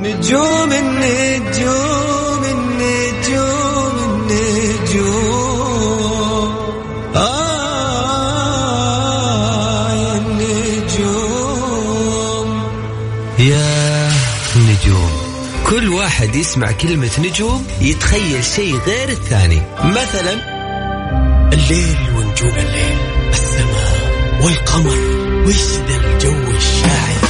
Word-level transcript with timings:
نجوم 0.00 0.72
النجوم 0.72 2.44
النجوم 2.44 3.96
النجوم. 4.30 5.60
آه 7.16 8.00
يا 9.92 10.18
النجوم. 10.18 11.28
يا 13.38 14.12
نجوم. 14.56 15.12
كل 15.66 15.88
واحد 15.88 16.34
يسمع 16.34 16.72
كلمة 16.72 17.10
نجوم 17.18 17.66
يتخيل 17.80 18.44
شيء 18.44 18.78
غير 18.86 19.08
الثاني. 19.08 19.62
مثلا 19.84 20.60
الليل 21.52 21.98
ونجوم 22.16 22.54
الليل 22.56 22.98
السماء 23.30 24.00
والقمر 24.42 24.98
وش 25.46 25.62
ذا 25.88 25.96
الجو 25.96 26.50
الشاعري؟ 26.56 27.29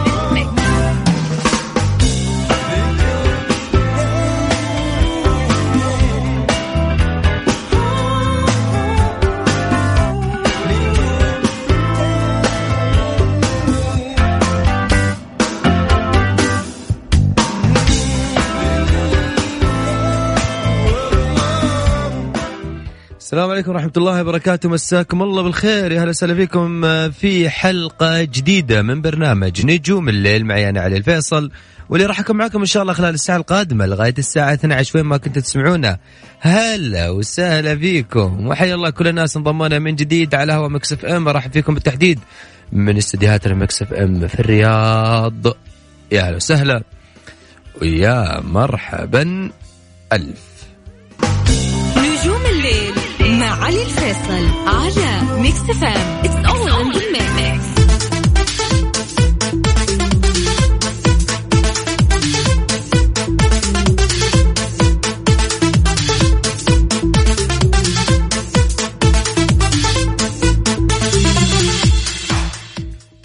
السلام 23.31 23.49
عليكم 23.49 23.71
ورحمة 23.71 23.91
الله 23.97 24.21
وبركاته. 24.21 24.69
مساكم 24.69 25.21
الله 25.21 25.43
بالخير. 25.43 25.91
يا 25.91 26.03
هلا 26.03 26.09
وسهلا 26.09 26.35
فيكم 26.35 26.81
في 27.11 27.49
حلقة 27.49 28.23
جديدة 28.23 28.81
من 28.81 29.01
برنامج 29.01 29.65
نجوم 29.65 30.09
الليل. 30.09 30.45
معي 30.45 30.69
أنا 30.69 30.81
علي 30.81 30.97
الفيصل 30.97 31.51
واللي 31.89 32.05
راح 32.05 32.19
أكون 32.19 32.35
معكم 32.35 32.59
إن 32.59 32.65
شاء 32.65 32.83
الله 32.83 32.93
خلال 32.93 33.13
الساعة 33.13 33.37
القادمة 33.37 33.85
لغاية 33.85 34.13
الساعة 34.17 34.53
12 34.53 34.97
وين 34.97 35.05
ما 35.05 35.17
كنتوا 35.17 35.41
تسمعونا 35.41 35.97
هلا 36.39 37.09
وسهلا 37.09 37.75
فيكم. 37.75 38.47
وحيا 38.47 38.75
الله 38.75 38.89
كل 38.89 39.07
الناس 39.07 39.37
انضمونا 39.37 39.79
من 39.79 39.95
جديد 39.95 40.35
على 40.35 40.53
هوا 40.53 40.67
مكس 40.67 40.95
اف 40.95 41.05
ام. 41.05 41.27
ارحب 41.27 41.51
فيكم 41.51 41.73
بالتحديد 41.73 42.19
من 42.71 42.97
استديوهات 42.97 43.47
المكس 43.47 43.84
اف 43.84 43.93
ام 43.93 44.27
في 44.27 44.39
الرياض. 44.39 45.47
يا 46.11 46.21
هلا 46.21 46.35
وسهلا. 46.35 46.83
ويا 47.81 48.41
مرحبا 48.41 49.51
ألف 50.13 50.50
مع 53.41 53.63
علي 53.63 53.83
الفيصل 53.83 54.45
على 54.67 55.41
ميكس 55.41 55.59
اف 55.59 55.83
ام 55.83 56.23
it's 56.23 56.49
all 56.49 56.71
in 56.71 57.11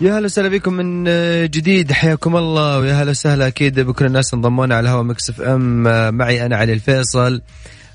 يا 0.00 0.18
هلا 0.18 0.24
وسهلا 0.24 0.48
بكم 0.48 0.72
من 0.72 1.04
جديد. 1.50 1.92
حياكم 1.92 2.36
الله 2.36 2.78
ويا 2.78 2.94
هلا 2.94 3.10
وسهلا. 3.10 3.46
أكيد 3.46 3.80
بكل 3.80 4.06
الناس 4.06 4.34
انضمونا 4.34 4.76
على 4.76 4.88
هوا 4.88 5.02
مكس 5.02 5.30
اف 5.30 5.40
ام 5.40 5.82
معي 6.14 6.46
أنا 6.46 6.56
علي 6.56 6.72
الفيصل. 6.72 7.42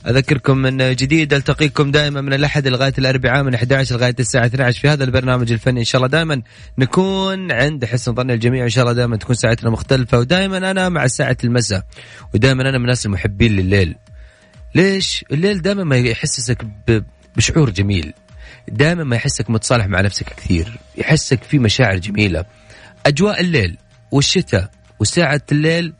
أذكركم 0.07 0.57
من 0.57 0.95
جديد 0.95 1.33
ألتقيكم 1.33 1.91
دائما 1.91 2.21
من 2.21 2.33
الأحد 2.33 2.67
لغاية 2.67 2.93
الأربعاء 2.97 3.43
من 3.43 3.53
11 3.53 3.95
لغاية 3.95 4.15
الساعة 4.19 4.45
12 4.45 4.81
في 4.81 4.89
هذا 4.89 5.03
البرنامج 5.03 5.51
الفني. 5.51 5.79
إن 5.79 5.85
شاء 5.85 5.99
الله 5.99 6.09
دائما 6.09 6.41
نكون 6.77 7.51
عند 7.51 7.85
حسن 7.85 8.15
ظن 8.15 8.31
الجميع 8.31 8.63
إن 8.63 8.69
شاء 8.69 8.83
الله 8.83 8.93
دائما 8.93 9.17
تكون 9.17 9.35
ساعتنا 9.35 9.69
مختلفة. 9.69 10.19
ودائما 10.19 10.71
أنا 10.71 10.89
مع 10.89 11.07
ساعة 11.07 11.37
المساء 11.43 11.83
ودائما 12.33 12.61
أنا 12.61 12.77
من 12.77 12.83
الناس 12.83 13.05
المحبين 13.05 13.55
لليل. 13.55 13.95
ليش؟ 14.75 15.25
الليل 15.31 15.61
دائما 15.61 15.83
ما 15.83 15.97
يحسسك 15.97 16.65
بشعور 17.37 17.69
جميل. 17.69 18.13
دائما 18.67 19.03
ما 19.03 19.15
يحسك 19.15 19.49
متصالح 19.49 19.85
مع 19.85 20.01
نفسك 20.01 20.25
كثير. 20.25 20.79
يحسك 20.97 21.43
في 21.43 21.59
مشاعر 21.59 21.97
جميلة. 21.97 22.45
أجواء 23.05 23.41
الليل 23.41 23.77
والشتاء 24.11 24.71
وساعة 24.99 25.41
الليل 25.51 25.93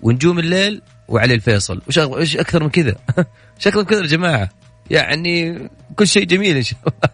ونجوم 0.00 0.38
الليل 0.38 0.82
وعلي 1.08 1.34
الفيصل. 1.34 1.82
وش 1.88 1.98
وش 1.98 2.36
أكثر 2.36 2.62
من 2.62 2.70
كذا؟ 2.70 2.94
من 3.76 3.82
كذا 3.82 4.00
يا 4.00 4.06
جماعة؟ 4.06 4.48
يعني 4.90 5.68
كل 5.96 6.06
شيء 6.06 6.24
جميل 6.24 6.56
إن 6.56 6.62
شاء 6.62 6.78
الله. 6.86 7.12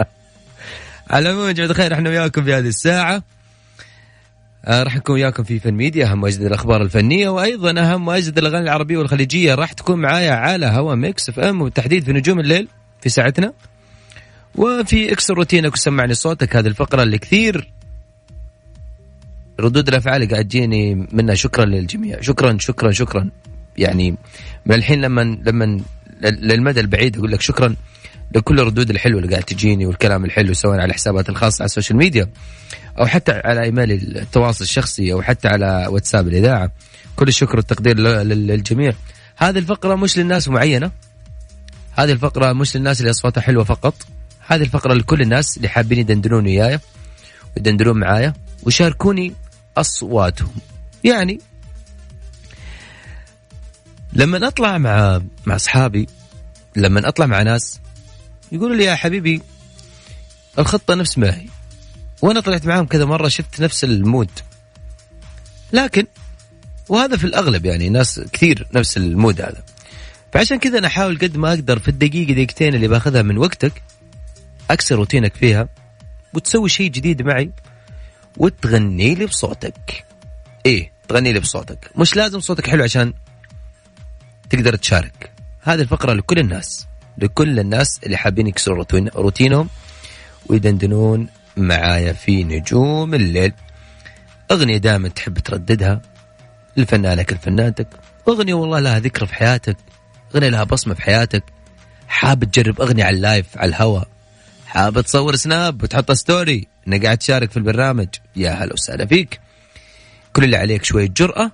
على 1.10 1.30
العموم 1.30 1.46
يا 1.46 1.52
جماعة 1.52 1.70
الخير 1.70 1.94
إحنا 1.94 2.10
وياكم 2.10 2.44
في 2.44 2.54
هذه 2.54 2.68
الساعة. 2.68 3.22
آه 4.64 4.82
راح 4.82 4.96
نكون 4.96 5.14
وياكم 5.14 5.42
في 5.42 5.58
فن 5.58 5.74
ميديا 5.74 6.06
أهم 6.06 6.22
واجد 6.22 6.40
الأخبار 6.40 6.82
الفنية 6.82 7.28
وأيضا 7.28 7.80
أهم 7.80 8.08
واجد 8.08 8.38
الأغاني 8.38 8.64
العربية 8.64 8.98
والخليجية. 8.98 9.54
راح 9.54 9.72
تكون 9.72 10.00
معايا 10.00 10.32
على 10.32 10.66
هوا 10.66 10.94
ميكس 10.94 11.28
إف 11.28 11.38
إم 11.38 11.60
وبالتحديد 11.60 12.04
في 12.04 12.12
نجوم 12.12 12.40
الليل 12.40 12.68
في 13.00 13.08
ساعتنا. 13.08 13.52
وفي 14.54 15.12
اكسر 15.12 15.34
روتينك 15.34 15.72
وسمعني 15.72 16.14
صوتك 16.14 16.56
هذه 16.56 16.66
الفقرة 16.66 17.02
اللي 17.02 17.18
كثير 17.18 17.72
ردود 19.60 19.88
الأفعال 19.88 20.28
قاعد 20.28 20.44
تجيني 20.44 20.94
منها 21.12 21.34
شكرا 21.34 21.64
للجميع. 21.64 22.20
شكرا 22.20 22.56
شكرا 22.60 22.92
شكرا. 22.92 23.30
يعني 23.78 24.16
من 24.66 24.74
الحين 24.74 25.00
لما 25.00 25.38
لما 25.46 25.80
للمدى 26.22 26.80
البعيد 26.80 27.16
أقول 27.16 27.32
لك 27.32 27.40
شكرا 27.40 27.76
لكل 28.34 28.60
الردود 28.60 28.90
الحلوة 28.90 29.20
اللي 29.20 29.30
قاعد 29.30 29.42
تجيني 29.42 29.86
والكلام 29.86 30.24
الحلو 30.24 30.52
سواء 30.52 30.80
على 30.80 30.94
حسابات 30.94 31.28
الخاصة 31.28 31.62
على 31.62 31.66
ال 31.66 31.71
social 31.71 31.98
media 31.98 32.28
أو 32.98 33.06
حتى 33.06 33.32
على 33.44 33.62
إيميل 33.62 33.92
التواصل 33.92 34.64
الشخصي 34.64 35.12
أو 35.12 35.22
حتى 35.22 35.48
على 35.48 35.86
واتساب 35.88 36.28
الإذاعة. 36.28 36.70
كل 37.16 37.28
الشكر 37.28 37.56
والتقدير 37.56 37.98
للجميع. 37.98 38.92
هذه 39.36 39.58
الفقرة 39.58 39.94
مش 39.94 40.18
للناس 40.18 40.48
معينة. 40.48 40.90
هذه 41.92 42.12
الفقرة 42.12 42.52
مش 42.52 42.76
للناس 42.76 43.00
اللي 43.00 43.10
أصواتها 43.10 43.40
حلوة 43.40 43.64
فقط. 43.64 43.94
هذه 44.46 44.62
الفقرة 44.62 44.94
لكل 44.94 45.20
الناس 45.20 45.56
اللي 45.56 45.68
حابين 45.68 45.98
يدندنون 45.98 46.44
وياي 46.44 46.78
ويدندنون 47.56 48.00
معايا. 48.00 48.34
ويشاركوني 48.62 49.34
أصواتهم. 49.76 50.54
يعني 51.04 51.40
لما 54.12 54.46
أطلع 54.48 54.78
مع 54.78 55.22
مع 55.46 55.56
أصحابي 55.56 56.06
لما 56.76 57.08
أطلع 57.08 57.26
مع 57.26 57.42
ناس 57.42 57.80
يقولوا 58.52 58.76
لي 58.76 58.84
يا 58.84 58.94
حبيبي 58.94 59.42
الخطة 60.58 60.94
نفس 60.94 61.18
ما 61.18 61.34
هي. 61.34 61.46
وأنا 62.22 62.40
طلعت 62.40 62.66
معاهم 62.66 62.86
كذا 62.86 63.04
مرة 63.04 63.28
شفت 63.28 63.60
نفس 63.60 63.84
ال 63.84 63.92
mood. 63.92 64.30
لكن 65.72 66.06
وهذا 66.88 67.16
في 67.16 67.24
الأغلب 67.24 67.66
يعني 67.66 67.88
ناس 67.88 68.20
كثير 68.32 68.66
نفس 68.74 68.96
ال 68.96 69.05
mood 69.05 69.40
هذا. 69.40 69.64
فعشان 70.32 70.58
كذا 70.58 70.78
أنا 70.78 70.86
أحاول 70.86 71.18
قد 71.18 71.36
ما 71.36 71.48
أقدر 71.48 71.78
في 71.78 71.88
الدقيقة 71.88 72.32
دقيقتين 72.32 72.74
اللي 72.74 72.88
باخذها 72.88 73.22
من 73.22 73.38
وقتك 73.38 73.82
أكسر 74.70 74.96
روتينك 74.96 75.34
فيها 75.34 75.68
وتسوي 76.34 76.68
شيء 76.68 76.90
جديد 76.90 77.22
معي. 77.22 77.50
وتغني 78.36 79.14
لي 79.14 79.26
بصوتك. 79.26 80.04
إيه 80.66 80.92
تغني 81.08 81.32
لي 81.32 81.40
بصوتك. 81.40 81.90
مش 81.96 82.16
لازم 82.16 82.40
صوتك 82.40 82.70
حلو 82.70 82.82
عشان 82.84 83.12
تقدر 84.50 84.76
تشارك. 84.76 85.30
هذه 85.60 85.80
الفقرة 85.80 86.12
لكل 86.12 86.38
الناس. 86.38 86.86
لكل 87.18 87.60
الناس 87.60 88.00
اللي 88.04 88.16
حابين 88.16 88.46
يكسروا 88.46 88.76
روتين- 88.76 89.08
روتينهم 89.16 89.68
ويدندنون 90.46 91.28
معايا 91.56 92.12
في 92.12 92.44
نجوم 92.44 93.14
الليل. 93.14 93.52
أغنية 94.50 94.76
دائما 94.76 95.08
تحب 95.08 95.38
ترددها. 95.38 96.00
لفنانك 96.76 97.32
لفنانتك. 97.32 97.88
أغنية 98.28 98.54
والله 98.54 98.80
لها 98.80 98.98
ذكرى 98.98 99.26
في 99.26 99.34
حياتك. 99.34 99.76
أغنية 100.34 100.48
لها 100.48 100.64
بصمة 100.64 100.94
في 100.94 101.02
حياتك. 101.02 101.44
حاب 102.08 102.44
تجرب 102.44 102.80
أغنية 102.80 103.04
على 103.04 103.16
ال 103.16 103.24
live 103.24 103.58
على 103.58 103.68
الهواء 103.68 104.08
حاب 104.72 105.00
تصور 105.00 105.36
snap 105.36 105.82
وتحط 105.82 106.12
story 106.12 106.68
انك 106.88 107.04
قاعد 107.04 107.18
تشارك 107.18 107.50
في 107.50 107.56
البرنامج. 107.56 108.08
يا 108.36 108.50
هلا 108.50 108.72
وسهلا 108.72 109.06
فيك. 109.06 109.40
كل 110.32 110.44
اللي 110.44 110.56
عليك 110.56 110.84
شوية 110.84 111.08
جرأة 111.08 111.52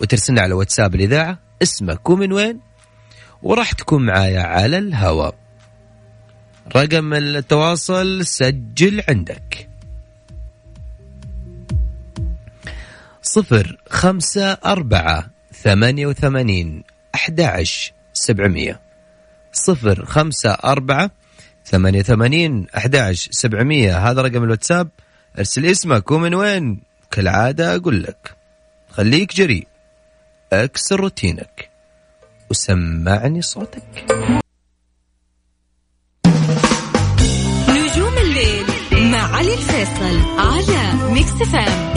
وترسلنا 0.00 0.40
على 0.40 0.54
واتساب 0.54 0.94
الإذاعة 0.94 1.38
اسمك 1.62 2.10
ومن 2.10 2.32
وين؟ 2.32 2.60
وراح 3.42 3.72
تكون 3.72 4.06
معايا 4.06 4.40
على 4.40 4.78
الهواء 4.78 5.34
رقم 6.76 7.14
التواصل 7.14 8.26
سجل 8.26 9.02
عندك. 9.08 9.68
صفر 13.22 13.76
خمسة 13.90 14.52
أربعة 14.52 15.30
ثمانية 15.62 16.06
وثمانين 16.06 16.84
أحد 17.14 17.40
عشر 17.40 17.92
سبعمية. 18.12 18.80
صفر 19.52 20.04
خمسة 20.04 20.50
أربعة 20.50 21.10
ثمانية 21.70 22.02
ثمانين 22.02 22.66
أحداش 22.76 23.28
سبعمية. 23.32 24.10
هذا 24.10 24.22
رقم 24.22 24.44
الواتساب. 24.44 24.88
أرسل 25.38 25.66
اسمك 25.66 26.10
ومن 26.10 26.34
وين. 26.34 26.80
كالعادة 27.10 27.76
أقول 27.76 28.02
لك. 28.02 28.36
خليك 28.90 29.36
جريء 29.36 29.66
أكسر 30.52 31.00
روتينك. 31.00 31.70
وسمعني 32.50 33.42
صوتك. 33.42 33.82
نجوم 37.68 38.18
الليل 38.18 38.66
مع 39.10 39.36
علي 39.36 39.54
الفيصل 39.54 40.20
على 40.38 41.12
ميكس 41.12 41.32
فام 41.52 41.94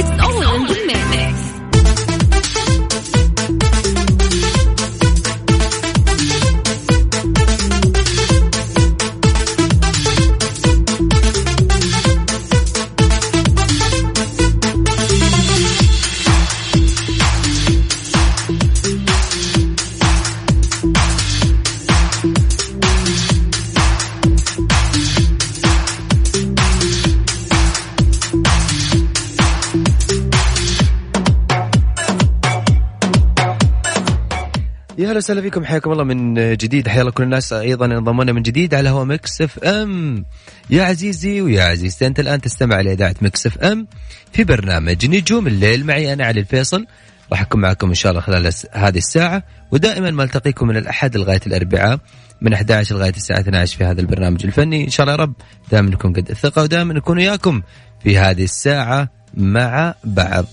أهلا 35.14 35.20
وسهلا 35.20 35.42
فيكم. 35.42 35.66
حياكم 35.66 35.92
الله 35.92 36.04
من 36.04 36.34
جديد. 36.58 36.88
حيا 36.88 37.02
الله 37.02 37.12
كل 37.12 37.24
الناس 37.24 37.54
أيضا 37.54 37.86
انضمونا 37.86 38.32
من 38.32 38.42
جديد 38.42 38.74
على 38.74 38.90
هوا 38.90 39.04
مكس 39.04 39.42
إف 39.42 39.60
إم. 39.60 40.26
يا 40.70 40.84
عزيزي 40.84 41.42
ويا 41.42 41.64
عزيزتي 41.64 42.08
أنت 42.08 42.20
الآن 42.20 42.42
تستمع 42.42 42.82
لاذاعه 42.82 43.16
مكس 43.22 43.46
إف 43.46 43.58
إم 43.58 43.88
في 44.32 44.44
برنامج 44.44 45.06
نجوم 45.06 45.48
الليل. 45.48 45.86
معي 45.86 46.14
أنا 46.14 46.26
علي 46.26 46.40
الفيصل. 46.40 46.86
راح 47.32 47.42
أكون 47.42 47.62
معكم 47.62 47.88
إن 47.88 47.94
شاء 47.94 48.12
الله 48.12 48.22
خلال 48.22 48.54
هذه 48.72 48.98
الساعة. 48.98 49.44
ودائما 49.72 50.12
ما 50.12 50.24
ألتقيكم 50.24 50.68
من 50.68 50.78
الأحد 50.78 51.18
لغاية 51.18 51.42
الأربعاء. 51.48 52.00
من 52.42 52.54
11 52.54 52.96
لغاية 52.96 53.14
الساعة 53.16 53.40
12 53.40 53.78
في 53.78 53.84
هذا 53.84 54.02
البرنامج 54.02 54.46
الفني. 54.46 54.84
إن 54.84 54.90
شاء 54.90 55.04
الله 55.04 55.14
يا 55.14 55.22
رب 55.22 55.34
دائما 55.72 55.90
نكون 55.90 56.14
قد 56.14 56.30
الثقة 56.30 56.64
ودائما 56.64 56.94
نكون 56.94 57.18
وياكم 57.18 57.62
في 58.04 58.18
هذه 58.18 58.44
الساعة. 58.44 59.23
مع 59.38 59.94
بعض. 60.04 60.46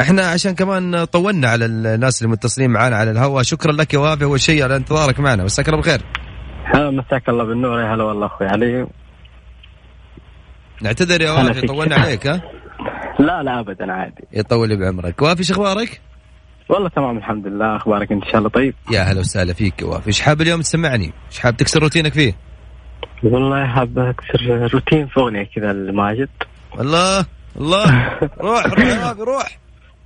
إحنا 0.00 0.22
عشان 0.22 0.54
كمان 0.54 1.04
طولنا 1.04 1.48
على 1.48 1.64
الناس 1.64 2.22
اللي 2.22 2.32
متصلين 2.32 2.70
معنا 2.70 2.96
على 2.96 3.10
الهواء. 3.10 3.42
شكرا 3.42 3.72
لك 3.72 3.94
يا 3.94 3.98
وافي 3.98 4.24
أول 4.24 4.40
شيء 4.40 4.64
على 4.64 4.76
انتظارك 4.76 5.20
معنا. 5.20 5.44
مساك 5.44 5.68
الله 5.68 5.80
بالخير 5.80 6.00
مساك 6.74 7.28
الله 7.28 7.44
بالنور. 7.44 7.80
يا 7.80 7.94
هلا 7.94 8.04
والله 8.04 8.26
أخوي 8.26 8.46
علي. 8.46 8.86
نعتذر 10.82 11.20
يا 11.20 11.30
وافي. 11.30 11.66
طولنا 11.66 11.96
عليك 11.96 12.26
ها؟ 12.26 12.42
لا 13.18 13.42
لا 13.42 13.60
ابدا 13.60 13.92
عادي. 13.92 14.24
يطول 14.32 14.76
بعمرك. 14.76 15.22
وافي 15.22 15.44
شو 15.44 15.54
أخبارك؟ 15.54 16.00
والله 16.68 16.88
تمام 16.88 17.18
الحمد 17.18 17.46
لله. 17.46 17.76
أخبارك 17.76 18.12
انت 18.12 18.24
إن 18.24 18.30
شاء 18.30 18.38
الله؟ 18.38 18.48
طيب. 18.48 18.74
يا 18.92 19.00
هلا 19.00 19.20
وسهلا 19.20 19.52
فيك 19.52 19.82
يا 19.82 19.86
وافي 19.86 20.06
إيش 20.06 20.20
حاب 20.20 20.40
اليوم 20.40 20.60
تسمعني؟ 20.60 21.12
إيش 21.30 21.38
حاب 21.38 21.56
تكسر 21.56 21.82
روتينك 21.82 22.12
فيه؟ 22.12 22.36
والله 23.22 23.66
حاب 23.66 23.98
أكسر 23.98 24.68
روتين 24.74 25.06
في 25.06 25.20
اغنيه 25.20 25.48
كذا 25.56 25.72
لماجد 25.72 26.28
الله 26.80 27.26
الله. 27.58 28.18
روح 28.40 28.66
روح 28.66 28.78
يا 28.86 29.06
وافي 29.06 29.22
روح. 29.22 29.58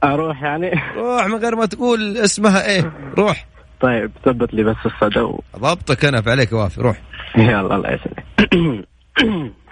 أروح 0.04 0.42
يعني؟ 0.42 0.70
روح 0.96 1.26
من 1.26 1.34
غير 1.34 1.56
ما 1.56 1.66
تقول 1.66 2.16
اسمها 2.16 2.66
إيه. 2.66 2.92
روح. 3.18 3.46
طيب 3.80 4.10
ثبت 4.24 4.54
لي 4.54 4.62
بس 4.62 4.76
الصدى 4.86 5.20
و... 5.20 5.42
ضبطك 5.58 6.04
أنا 6.04 6.22
عليك 6.26 6.52
يا 6.52 6.56
وافي 6.56 6.80
روح. 6.80 6.96
يلا 7.36 7.76
الله 7.76 7.90
يسلمك. 7.90 8.24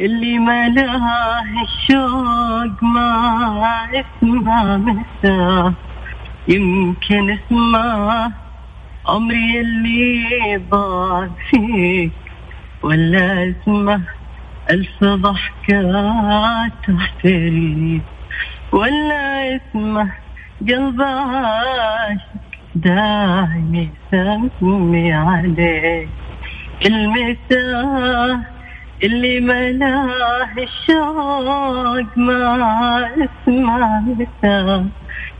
اللي 0.00 0.38
ملاه 0.38 1.42
الشوق 1.62 2.82
ما 2.82 3.88
اسمه 3.94 4.76
مساه 4.76 5.74
يمكن 6.48 7.30
اسمه 7.30 8.32
عمري 9.06 9.60
اللي 9.60 10.56
ضاع 10.70 11.28
فيك 11.50 12.12
ولا 12.82 13.54
اسمه 13.54 14.00
ألف 14.70 15.04
ضحكة 15.04 16.68
تحتريك 16.68 18.02
ولا 18.72 19.56
اسمه 19.56 20.12
قلب 20.68 21.02
عاشق 21.02 22.20
داعي 22.74 23.90
يسمي 24.12 25.12
عليك. 25.12 26.08
المساه 26.86 28.40
اللي 29.04 29.40
ملاه 29.40 30.48
الشوق 30.58 32.18
ما 32.18 33.08
اسمه 33.46 34.86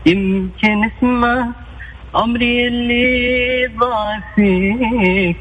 يمكن 0.05 0.83
اسمه 0.83 1.66
عمري 2.15 2.67
اللي 2.67 3.67
ضاع 3.79 4.19
فيك 4.35 5.37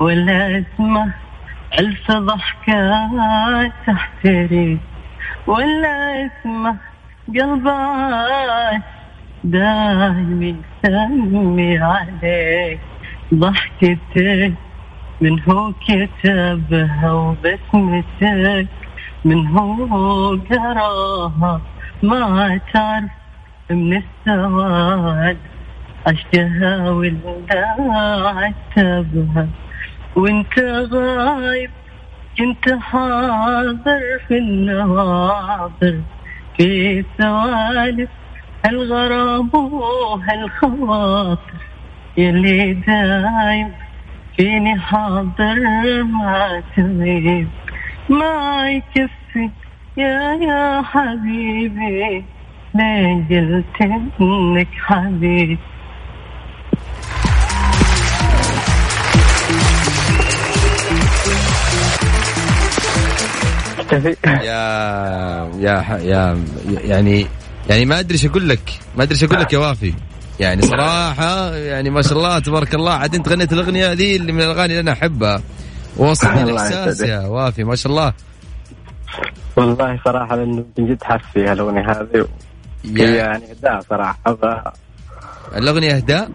ولا 0.00 0.64
اسمه 0.64 1.12
ألف 1.78 2.10
ضحكة 2.10 3.10
تحتريك 3.86 4.78
ولا 5.46 6.26
اسمه 6.26 6.76
قلب 7.28 7.68
عاش 7.68 8.82
دايم 9.44 10.42
يسمي 10.84 11.78
عليك 11.78 12.80
ضحكتك 13.34 14.52
من 15.20 15.40
هو 15.48 15.72
كتبها 15.72 17.12
وبسمتك 17.12 18.66
من 19.24 19.46
هو 19.46 20.36
قراها 20.50 21.60
ما 22.02 22.60
تعرف 22.72 23.10
من 23.70 24.02
السواد. 24.02 25.38
عشتها 26.06 26.90
ولا 26.90 27.66
عتبها 28.36 29.48
وإنت 30.16 30.58
غايب 30.92 31.70
كنت 32.38 32.78
حاضر 32.80 34.00
في 34.28 34.38
النواظر 34.38 36.00
في 36.56 37.04
سوالف 37.18 38.10
هالغرام 38.64 39.50
وهالخواطر. 39.54 41.40
يلي 42.16 42.72
دايم 42.72 43.72
فيني 44.36 44.80
حاضر 44.80 46.02
ما 46.02 46.62
تغيب. 46.76 47.48
ما 48.08 48.70
يكفي 48.70 49.50
يا 49.96 50.34
يا 50.34 50.82
حبيبي 50.82 52.24
ليه 52.74 53.24
قلت 53.30 53.64
إنك 54.20 54.68
حبيبي؟ 54.86 55.58
اختفي 63.86 64.16
يا 64.26 65.50
يا 65.58 65.98
يا 66.02 66.44
يعني 66.66 67.26
يعني 67.68 67.84
ما 67.84 68.00
أدري 68.00 68.14
إيش 68.14 68.26
أقول 68.26 68.48
لك. 68.48 68.78
ما 68.96 69.02
أدري 69.02 69.14
إيش 69.14 69.24
أقول 69.24 69.40
لك 69.40 69.52
يا 69.52 69.58
وافي. 69.58 69.94
يعني 70.40 70.62
صراحة 70.62 71.54
يعني 71.54 71.90
ما 71.90 72.02
شاء 72.02 72.12
الله 72.12 72.38
تبارك 72.38 72.74
الله 72.74 72.92
عاد 72.92 73.14
أنت 73.14 73.28
غنيت 73.28 73.52
الأغنية 73.52 73.92
ذي 73.92 74.16
اللي 74.16 74.32
من 74.32 74.40
الأغاني 74.40 74.64
اللي 74.64 74.80
أنا 74.80 74.92
أحبها. 74.92 75.42
وصلني 75.96 76.42
الله 76.42 76.68
الإحساس. 76.68 77.00
يا 77.00 77.20
وافي 77.20 77.64
ما 77.64 77.76
شاء 77.76 77.92
الله. 77.92 78.12
والله 79.56 80.00
صراحة 80.04 80.36
لأنه 80.36 80.64
من 80.78 80.86
جد 80.86 81.02
حس 81.02 81.20
فيها 81.32 81.52
الأغنية 81.52 81.90
هذه 81.90 82.28
هي 82.84 83.02
يا 83.02 83.16
يعني 83.16 83.52
إبداع 83.52 83.80
صراحة. 83.80 84.18
ف... 84.24 84.44
الأغنية 85.56 85.96
أهداء؟ 85.96 86.30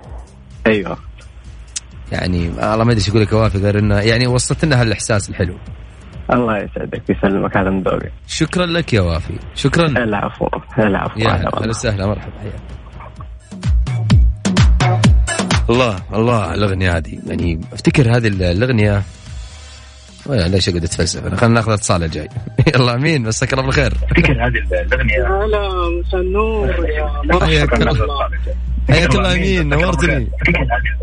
أيوه. 0.68 0.98
يعني 2.12 2.50
والله 2.50 2.84
ما 2.84 2.92
أدري 2.92 2.96
إيش 2.96 3.10
أقول 3.10 3.22
لك 3.22 3.32
يا 3.32 3.38
وافي 3.38 3.58
غير 3.58 3.80
إنه 3.80 4.00
يعني 4.00 4.28
وصلت 4.28 4.66
لنا 4.66 4.82
هالإحساس 4.82 5.30
الحلو. 5.30 5.56
الله 6.34 6.58
يسعدك 6.58 7.02
ويسلمك 7.10 7.58
هذا 7.58 7.70
من 7.70 7.84
ذوقي 7.84 8.10
شكرا 8.28 8.66
لك 8.66 8.94
يا 8.94 9.02
وافي. 9.02 9.34
شكرا. 9.56 9.88
العفو 9.88 10.48
العفو 10.80 11.20
يا 11.20 11.30
هلا. 11.30 11.70
وسهلا 11.70 12.08
مرحبا 12.08 12.32
حياك. 12.40 12.62
الله 15.70 15.96
الله 16.14 16.54
الأغنية 16.54 16.98
هذه 16.98 17.20
يعني 17.28 17.62
أفتكر 17.74 18.18
هذه 18.18 18.28
الأغنية. 18.28 19.04
ولا 20.26 20.48
ليش 20.48 20.70
أقعد 20.70 20.84
أتفلسف 20.84 21.26
أنا؟ 21.26 21.36
خلينا 21.36 21.56
ناخذ 21.56 21.72
اتصال 21.72 22.04
الجاي. 22.04 22.30
يلا 22.76 22.98
مين 22.98 23.22
مساك 23.22 23.54
الله 23.54 23.66
بالخير. 23.66 23.94
هلا 25.28 25.90
مساء 25.90 26.22
النور 26.22 26.70
يا 26.90 27.22
الله. 27.24 28.30
حياك 28.90 29.16
الله 29.16 29.34
مين 29.34 29.70
نورتني. 29.70 30.28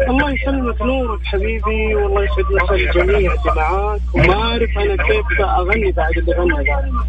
الله 0.09 0.33
يسلمك 0.33 0.83
نورك 0.83 1.21
حبيبي 1.25 1.95
والله 1.95 2.25
يسعد 2.25 2.45
مسا 2.63 2.75
الجميع 2.75 3.17
اللي 3.17 3.53
معاك 3.57 4.01
وما 4.15 4.35
اعرف 4.35 4.71
أنا 4.79 4.97
كيف 4.97 5.41
أغني 5.41 5.93
بعد 5.93 6.19
اللي 6.19 6.33
غنى؟ 6.33 6.55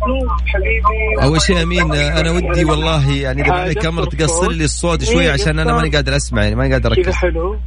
نورك 0.07 0.47
حبيبي. 0.47 1.23
أول 1.23 1.41
شيء 1.41 1.63
أمين 1.63 1.93
أنا 1.93 2.31
ودي 2.31 2.65
والله 2.65 3.11
يعني 3.11 3.41
إذا 3.41 3.53
عليك 3.53 3.85
أمر. 3.85 4.03
تقصر 4.03 4.51
لي 4.51 4.63
الصوت 4.63 5.03
شوي 5.03 5.23
إيه، 5.23 5.31
عشان 5.31 5.59
أنا. 5.59 5.73
ماني 5.73 5.89
قادر 5.89 6.15
أسمع 6.15 6.43
يعني 6.43 6.55
ماني 6.55 6.73
قادر 6.73 6.95
كذا 6.95 7.03
أركز. 7.03 7.15
حلو. 7.15 7.57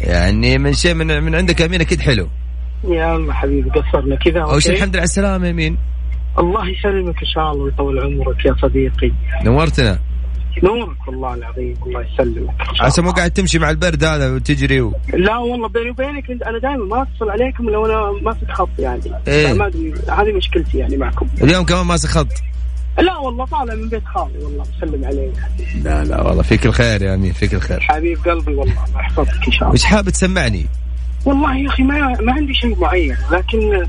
يعني 0.00 0.58
من 0.58 0.72
شيء 0.72 0.94
من 0.94 1.22
من 1.22 1.34
عندك 1.34 1.62
أمين 1.62 1.80
أكيد 1.80 2.00
حلو. 2.00 2.28
يا 2.88 3.16
الله 3.16 3.32
حبيبي 3.32 3.70
قصرنا 3.70 4.16
كذا. 4.16 4.40
أول 4.40 4.62
شيء؟ 4.62 4.72
الحمد 4.72 4.88
لله 4.88 4.98
على 4.98 5.04
السلامة 5.04 5.50
أمين. 5.50 5.78
الله 6.38 6.68
يسلمك 6.68 7.18
إن 7.22 7.28
شاء 7.34 7.52
الله 7.52 7.64
ويطول 7.64 8.00
عمرك 8.00 8.44
يا 8.44 8.54
صديقي. 8.62 9.12
نورتنا. 9.44 9.98
نورك 10.64 11.08
والله 11.08 11.34
العظيم 11.34 11.76
الله 11.86 12.06
يسلمك. 12.14 12.54
عسى 12.80 13.02
مو. 13.02 13.10
قاعد 13.10 13.30
تمشي 13.30 13.58
مع 13.58 13.70
البرد 13.70 14.04
هذا 14.04 14.34
وتجري 14.34 14.80
و... 14.80 14.92
لا 15.14 15.36
والله 15.36 15.68
بيني 15.68 15.90
وبينك 15.90 16.30
أنا 16.30 16.58
دائما 16.58 16.84
ما 16.84 17.02
أتصل 17.02 17.30
عليكم 17.30 17.70
لو 17.70 17.86
أنا 17.86 18.20
ماسك 18.22 18.50
خط 18.50 18.68
يعني. 18.78 19.00
إيه. 19.28 19.52
ما 19.52 19.66
أدري 19.66 19.94
هذه 20.08 20.32
مشكلتي 20.32 20.78
يعني 20.78 20.96
معكم. 20.96 21.28
اليوم 21.42 21.64
كمان 21.64 21.86
ماسك 21.86 22.08
خط. 22.08 22.28
لا 22.98 23.16
والله 23.16 23.44
طالع 23.44 23.74
من 23.74 23.88
بيت 23.88 24.04
خالي 24.04 24.44
والله 24.44 24.64
بسلم 24.76 25.04
عليه 25.04 25.32
لا 25.84 26.04
لا 26.04 26.22
والله 26.22 26.42
فيك 26.42 26.66
الخير 26.66 27.02
يا 27.02 27.14
امين 27.14 27.32
فيك 27.32 27.54
الخير. 27.54 27.80
حبيب 27.80 28.18
قلبي 28.18 28.54
والله 28.54 28.84
الله 28.88 29.00
يحفظك 29.00 29.46
إن 29.46 29.52
شاء 29.52 29.62
الله. 29.62 29.72
وش 29.72 29.84
حاب 29.84 30.10
تسمعني؟ 30.10 30.66
والله 31.24 31.56
يا 31.56 31.68
أخي 31.68 31.82
ما 31.82 32.20
ما 32.20 32.32
عندي 32.32 32.54
شيء 32.54 32.78
معين 32.78 33.16
لكن 33.32 33.86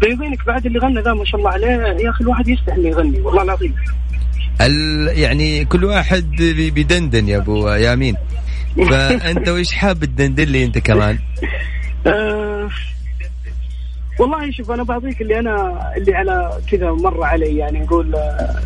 بيني 0.00 0.14
وبينك 0.14 0.46
بعد 0.46 0.66
اللي 0.66 0.78
غنى 0.78 1.00
ذا 1.00 1.14
ما 1.14 1.24
شاء 1.24 1.40
الله 1.40 1.50
عليه 1.50 1.66
يا 2.04 2.10
أخي 2.10 2.24
الواحد 2.24 2.48
يستحي 2.48 2.76
إنه 2.76 2.88
يغني 2.88 3.20
والله 3.20 3.42
العظيم. 3.42 3.70
ال... 3.70 4.05
يعني 4.60 5.64
كل 5.64 5.84
واحد 5.84 6.36
بيدندن 6.74 7.28
يا 7.28 7.36
أبو 7.38 7.68
يا 7.68 7.92
امين 7.92 8.16
فأنت 8.90 9.48
وش 9.48 9.72
حاب 9.72 10.04
تدندن 10.04 10.44
لي 10.44 10.64
أنت 10.64 10.78
كمان؟ 10.78 11.18
آه 12.06 12.68
والله 14.20 14.50
شوف 14.50 14.70
أنا 14.70 14.82
بعطيك 14.82 15.22
اللي 15.22 15.38
أنا 15.38 15.80
اللي 15.96 16.14
على 16.14 16.60
كذا 16.70 16.90
مر 16.90 17.24
علي. 17.24 17.56
يعني 17.56 17.78
نقول 17.80 18.14
آه 18.14 18.60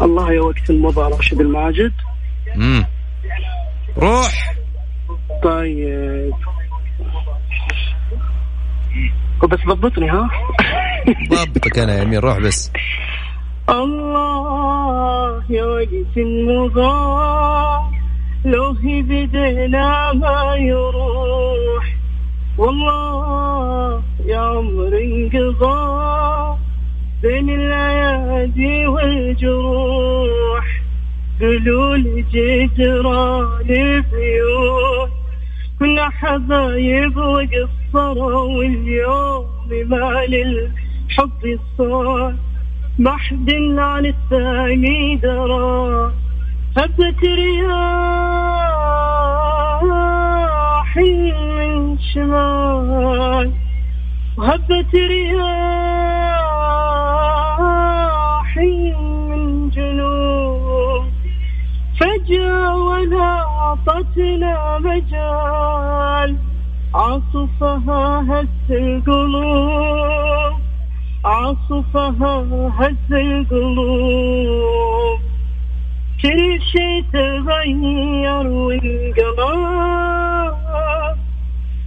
الله 0.00 0.32
يا 0.32 0.40
وقت 0.40 0.70
مضى 0.70 1.16
راشد 1.16 1.40
الماجد. 1.40 1.92
امم 2.56 2.86
روح. 3.98 4.54
طيب. 5.42 6.32
بس 9.50 9.58
ضبطني 9.68 10.10
ها؟ 10.10 10.30
ضبطك 11.30 11.78
أنا 11.78 11.94
يا 11.98 12.02
أمين 12.02 12.18
روح 12.18 12.38
بس. 12.38 12.70
الله. 13.70 14.51
وقت 15.50 16.16
مضى 16.16 17.78
لو 18.44 18.74
هي 18.82 19.02
بدينا 19.02 20.12
ما 20.12 20.54
يروح 20.56 21.96
والله 22.58 24.02
يا 24.26 24.38
عمر 24.38 24.98
انقضى 24.98 26.56
بين 27.22 27.50
الأيادي 27.50 28.86
والجروح 28.86 30.66
قولوا 31.40 31.96
لي 31.96 32.24
جدران 32.32 33.66
بيوت 34.12 35.10
كنا 35.78 36.08
حبايب 36.10 37.16
وقصروا 37.16 38.58
واليوم 38.58 39.46
ما 39.86 40.24
للحب 40.28 41.58
صار 41.78 42.34
ما 42.98 43.16
حد 43.16 43.54
عن 43.78 44.06
الثاني 44.06 45.16
درى 45.16 46.12
هبت 46.76 47.24
رياح 47.24 47.72
من 50.96 51.98
شمال. 51.98 53.52
وهبت 54.38 54.94
رياح 54.94 55.76
من 59.28 59.70
جنوب. 59.70 61.04
فجأة 62.00 62.76
ولا 62.76 63.46
أعطتنا 63.46 64.78
مجال. 64.78 66.36
عاصفها 66.94 68.26
هز 68.28 68.70
القلوب. 68.70 70.61
عاصفها 71.24 72.44
هز 72.78 73.12
القلوب 73.12 75.20
كل 76.22 76.60
شيء 76.72 77.04
تغير 77.12 78.46
وانقلب. 78.46 80.54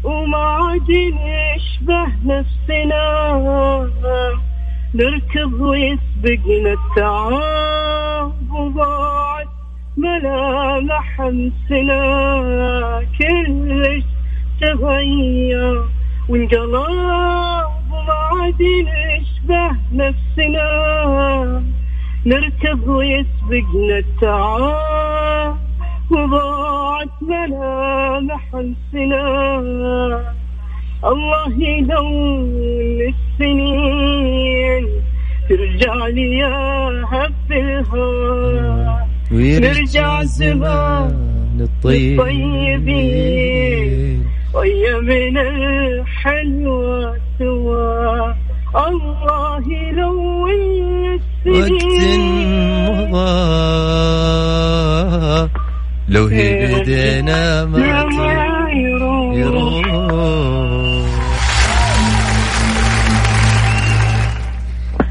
وما 0.04 0.38
عاد 0.38 0.92
نشبه 0.92 2.06
نفسنا. 2.26 3.06
نركض 4.96 5.54
ويسبقنا 5.62 6.74
التعب 6.74 8.32
وبعد 8.52 9.48
ملامح 9.98 11.22
امسنا 11.22 12.02
كلش 13.20 14.04
تغير 14.62 15.84
وانقلب. 16.30 16.74
وما 17.92 18.14
عاد 18.14 18.62
نشبه 19.46 19.78
نفسنا. 19.94 21.64
نركض 22.26 22.88
ويسبقنا 22.88 23.98
التعب 23.98 25.58
وضاعت 26.12 27.10
ملامح 27.22 28.56
امسنا 28.56 29.26
الله 31.06 31.52
يدون 31.60 33.00
السنين. 33.14 34.86
ترجع 35.50 36.08
لي 36.08 36.38
يا 36.38 37.04
هب 37.12 37.52
الهوى. 37.52 38.98
نرجع 39.32 40.24
زمان 40.24 41.60
الطيبين 41.62 42.96
ويا 44.54 45.00
من 45.00 45.38
الحلوة 45.38 47.18
سوا 47.40 48.35
الله 48.76 49.64
يلون 49.74 51.20
وقت 51.48 51.72
مضى 52.90 53.36
لو 56.10 56.28
هي 56.28 56.76
بدينا 56.76 57.66
ما 57.66 57.80
يروح 58.74 59.86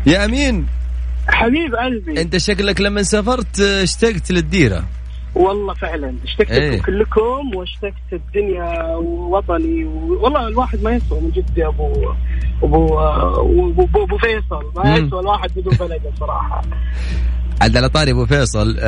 يا 0.07 0.25
أمين 0.25 0.67
حبيب 1.29 1.75
قلبي. 1.75 2.21
أنت 2.21 2.37
شكلك 2.37 2.81
لما 2.81 3.03
سافرت 3.03 3.61
اشتقت 3.61 4.31
للديرة. 4.33 4.85
والله 5.35 5.75
فعلا 5.75 6.15
اشتقت 6.25 6.51
إيه. 6.51 6.71
لكم 6.71 6.83
كلكم 6.83 7.57
واشتقت 7.57 8.13
الدنيا 8.13 8.95
ووطني. 8.95 9.85
والله 9.85 10.49
الواحد 10.49 10.83
ما 10.83 10.93
يسوى 10.93 11.21
من 11.21 11.31
جد 11.31 11.59
يا 11.59 11.69
ابو 11.69 12.13
ابو 12.63 12.99
ابو, 12.99 14.05
أبو 14.05 14.19
فيصل 14.19 14.73
ما. 14.77 14.97
يسوى 14.97 15.21
الواحد 15.21 15.51
بدون 15.57 15.75
بلده 15.75 16.11
صراحة 16.21 16.63
عاد 17.61 17.77
على 17.77 17.89
طاري 17.89 18.11
أبو 18.11 18.27
فيصل 18.27 18.79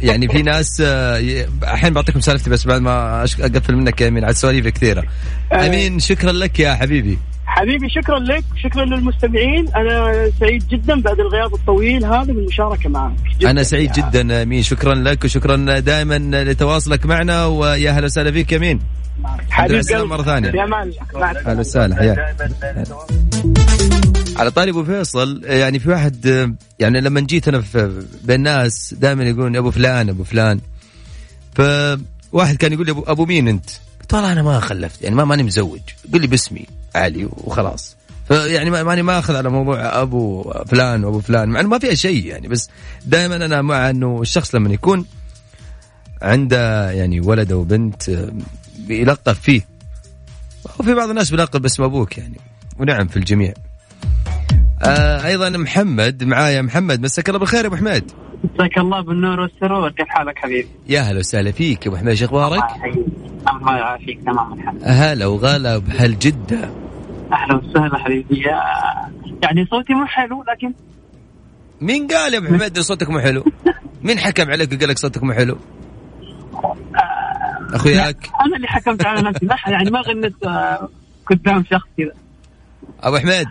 يعني 0.00 0.28
في 0.28 0.42
ناس 0.42 0.82
آه، 0.84 1.46
الحين 1.62 1.92
بعطيكم 1.92 2.20
سالفتي 2.20 2.50
بس 2.50 2.66
بعد 2.66 2.80
ما 2.80 3.22
أقفل 3.22 3.76
منك 3.76 4.00
يا 4.00 4.08
أمين 4.08 4.24
عاد 4.24 4.34
سواليف 4.34 4.68
كثيرة 4.68 5.04
آه. 5.52 5.66
أمين 5.66 5.98
شكرا 5.98 6.32
لك 6.32 6.60
يا 6.60 6.74
حبيبي 6.74 7.18
حبيبي 7.56 7.88
شكرا 7.90 8.18
لك 8.18 8.44
شكرا 8.62 8.84
للمستمعين 8.84 9.68
أنا 9.68 10.30
سعيد 10.40 10.68
جدا 10.68 11.00
بعد 11.00 11.20
الغياب 11.20 11.54
الطويل 11.54 12.04
هذا 12.04 12.22
بالمشاركة 12.22 12.88
معك 12.90 13.12
جداً 13.38 13.50
أنا 13.50 13.62
سعيد 13.62 13.98
يعني. 13.98 14.10
جدا 14.10 14.42
أمين 14.42 14.62
شكرا 14.62 14.94
لك 14.94 15.24
وشكرا 15.24 15.78
دائما 15.78 16.18
لتواصلك 16.44 17.06
معنا 17.06 17.46
ويا 17.46 17.90
أهلا 17.90 18.04
وسهلا 18.04 18.32
فيك 18.32 18.52
يا 18.52 18.56
أمين 18.56 18.80
حبيب 19.50 19.76
السلامة 19.76 20.02
قلبي. 20.02 20.16
مرة 20.16 20.22
ثانية. 20.22 20.50
في 20.50 20.62
أمان 20.62 20.82
الله. 20.82 21.20
مع 21.20 21.30
أهلا 21.30 21.60
وسهلا 21.60 21.96
حياك 21.96 22.36
على 24.36 24.50
طاري 24.50 24.70
أبو 24.70 24.84
فيصل 24.84 25.42
يعني 25.44 25.78
في 25.78 25.90
واحد 25.90 26.26
يعني 26.78 27.00
لما 27.00 27.20
جيت 27.20 27.48
أنا 27.48 27.60
في 27.60 28.02
بين 28.24 28.36
الناس 28.36 28.94
دائما 28.98 29.24
يقولون 29.24 29.56
أبو 29.56 29.70
فلان 29.70 30.08
أبو 30.08 30.24
فلان 30.24 30.60
فواحد 31.54 32.56
كان 32.56 32.72
يقول 32.72 32.86
لي 32.86 32.92
ابو 32.92 33.02
أبو 33.06 33.24
مين 33.26 33.48
أنت؟ 33.48 33.70
قلت 34.06 34.14
والله 34.14 34.32
أنا 34.32 34.42
ما 34.42 34.60
خلفت 34.60 35.02
يعني 35.02 35.14
ما 35.14 35.24
ماني 35.24 35.42
مزوج. 35.42 35.80
قل 36.12 36.20
لي 36.20 36.26
باسمي 36.26 36.66
علي 36.94 37.24
وخلاص. 37.24 37.96
فيعني 38.28 38.70
ما- 38.70 38.82
ماني 38.82 39.02
ما 39.02 39.18
أخذ 39.18 39.36
على 39.36 39.48
موضوع 39.50 40.02
أبو 40.02 40.52
فلان 40.66 41.04
وأبو 41.04 41.20
فلان 41.20 41.48
مع 41.48 41.60
إنه 41.60 41.68
ما 41.68 41.78
فيها 41.78 41.94
شيء 41.94 42.26
يعني 42.26 42.48
بس 42.48 42.68
دائما 43.06 43.36
أنا 43.36 43.62
مع 43.62 43.90
إنه 43.90 44.20
الشخص 44.22 44.54
لما 44.54 44.74
يكون 44.74 45.06
عنده 46.22 46.90
يعني 46.90 47.20
ولد 47.20 47.52
أو 47.52 47.64
بنت 47.64 48.02
بيلقب 48.78 49.32
فيه. 49.32 49.62
وفي 50.78 50.94
بعض 50.94 51.08
الناس 51.08 51.30
بيلقب 51.30 51.62
باسم 51.62 51.82
أبوك 51.82 52.18
يعني 52.18 52.40
ونعم 52.78 53.08
في 53.08 53.16
الجميع. 53.16 53.54
آه 54.82 55.26
أيضا 55.26 55.48
محمد 55.48 56.24
معايا 56.24 56.62
محمد 56.62 57.00
مساك 57.00 57.28
الله 57.28 57.38
بالخير 57.38 57.60
يا 57.62 57.66
أبو 57.66 57.76
حميد. 57.76 58.12
مساك 58.44 58.78
الله 58.78 59.00
بالنور 59.00 59.40
والسرور. 59.40 59.90
كيف 59.90 60.08
حالك 60.08 60.38
حبيبي؟ 60.38 60.68
يا 60.88 61.00
هلا 61.00 61.18
وسهلا 61.18 61.50
فيك. 61.52 61.86
يا 61.86 61.90
أبو 61.90 61.96
حميد 61.96 62.14
شو 62.14 62.24
أخبارك؟ 62.24 62.64
الله 63.52 63.76
يعافيك. 63.76 64.20
تمام 64.26 64.52
الحمد 64.52 64.80
هلا 64.84 65.26
وغلا 65.26 65.78
بهل 65.78 66.18
جدة. 66.18 66.70
أهلا 67.32 67.56
وسهلا 67.56 67.98
حبيبي. 67.98 68.44
يعني 69.42 69.66
صوتي 69.70 69.94
مو 69.94 70.06
حلو 70.06 70.44
لكن 70.48 70.74
مين 71.80 72.06
قال 72.06 72.34
يا 72.34 72.38
أبو 72.38 72.46
حميد 72.46 72.78
صوتك 72.78 73.10
مو 73.10 73.18
حلو؟ 73.18 73.44
مين 74.02 74.18
حكم 74.18 74.50
عليك 74.50 74.72
وقال 74.72 74.88
لك 74.88 74.98
صوتك 74.98 75.22
مو 75.22 75.32
حلو؟ 75.32 75.58
أخوياك؟ 77.74 78.30
أنا 78.46 78.56
اللي 78.56 78.66
حكمت 78.68 79.06
على 79.06 79.22
نفسي. 79.22 79.46
ما 79.46 79.56
يعني 79.66 79.90
ما 79.90 80.00
غنيت 80.00 80.44
آه، 80.44 80.88
قدام 81.26 81.64
شخص 81.70 81.88
كذا. 81.98 82.12
أبو 83.00 83.16
حميد 83.16 83.48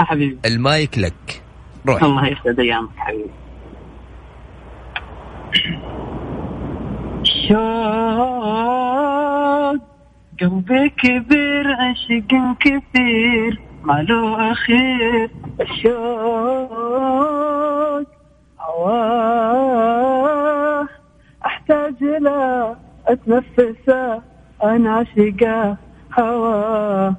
آه، 0.00 0.04
حبيبي. 0.04 0.38
المايك 0.44 0.98
لك. 0.98 1.42
روح. 1.86 2.02
الله 2.02 2.26
يسعد 2.26 2.60
ايامك 2.60 2.90
حبيبي. 2.96 3.30
شوق 7.22 8.68
قلبي 10.40 10.88
كبير 10.88 11.66
عشق 11.72 12.32
كثير 12.60 13.60
ما 13.84 14.02
له 14.02 14.52
أخير. 14.52 15.30
الشوق 15.60 16.68
هواه 18.60 19.68
أحتاج 21.46 22.02
له 22.02 22.76
اتنفسه 23.06 24.22
أنا 24.64 24.90
عاشقه 24.94 25.76
هواه. 26.18 27.14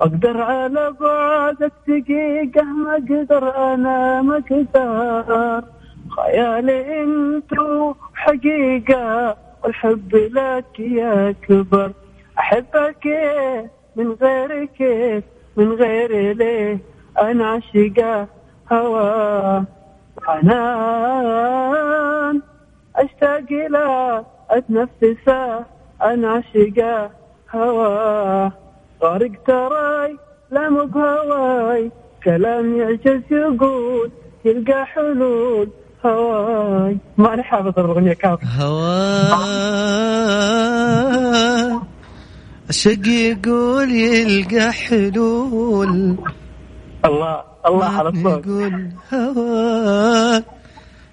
أقدر 0.00 0.42
على 0.42 0.94
بعدك 1.00 1.72
دقيقة 1.88 2.62
ما 2.62 2.92
أقدر 2.92 3.74
أنا 3.74 4.22
ما 4.22 4.36
أقدر 4.36 5.64
خيالي 6.16 7.02
انت 7.02 7.50
حقيقة 8.14 9.36
والحب 9.64 10.14
لك 10.14 10.78
يكبر 10.78 11.92
أحبك 12.38 13.06
إيه 13.06 13.70
من 13.96 14.12
غيرك 14.22 14.80
من 15.56 15.72
غيري 15.72 16.34
ليه؟ 16.34 16.78
أنا 17.20 17.46
عاشقة 17.46 18.26
هوا 18.72 19.60
حنان 20.22 22.40
أشتاق 22.96 23.50
له 23.50 24.24
اتنفسه 24.50 25.64
أنا 26.02 26.30
عاشقه 26.32 27.10
هواه 27.54 28.52
طارق 29.00 29.30
تراي 29.46 30.16
لا 30.50 30.68
مو 30.70 30.84
بهواي 30.84 31.90
كلام 32.24 32.76
يعجز 32.76 33.22
يقول 33.30 34.10
يلقى 34.44 34.86
حلول. 34.86 35.68
هواي. 36.06 36.98
ماني 37.16 37.42
حافظ 37.42 37.78
الأغنية 37.78 38.12
كامله 38.12 38.38
هوا 38.58 39.84
الشق 42.70 43.06
يقول 43.06 43.90
يلقى 43.90 44.72
حلول. 44.72 46.16
الله 47.04 47.42
الله 47.66 47.86
على 47.86 48.08
الصوت. 48.08 48.46
يقول 48.46 48.90
هوا 49.12 50.40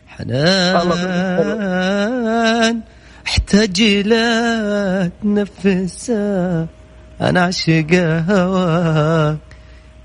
حنان. 0.08 0.92
احتاج 3.28 3.82
إلى 3.82 5.12
تنفسه 5.24 6.68
أنا 7.22 7.42
عشق 7.42 7.94
هواك. 8.30 9.38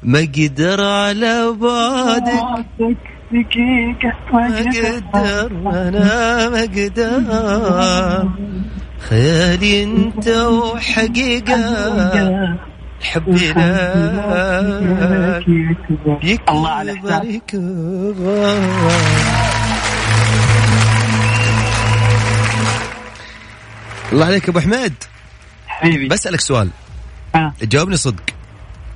ما 0.02 0.20
قدر 0.20 0.84
على 0.84 1.52
بعدك 1.60 3.15
دقيقة 3.32 4.12
ما 4.32 4.46
قدر 4.58 5.50
أنا 5.88 6.48
ما 6.48 6.60
قدر 6.60 7.22
خيالي 9.08 9.82
انت 9.82 10.28
وحقيقة 10.28 11.58
حبي 13.02 13.52
لك 16.22 16.50
الله 16.50 16.68
على 16.68 16.92
الله 24.12 24.26
عليك 24.26 24.48
أبو 24.48 24.60
حميد. 24.60 24.94
حبيبي. 25.66 26.08
بسألك 26.08 26.40
سؤال. 26.40 26.68
آه، 27.34 27.52
جاوبني 27.62 27.96
صدق. 27.96 28.22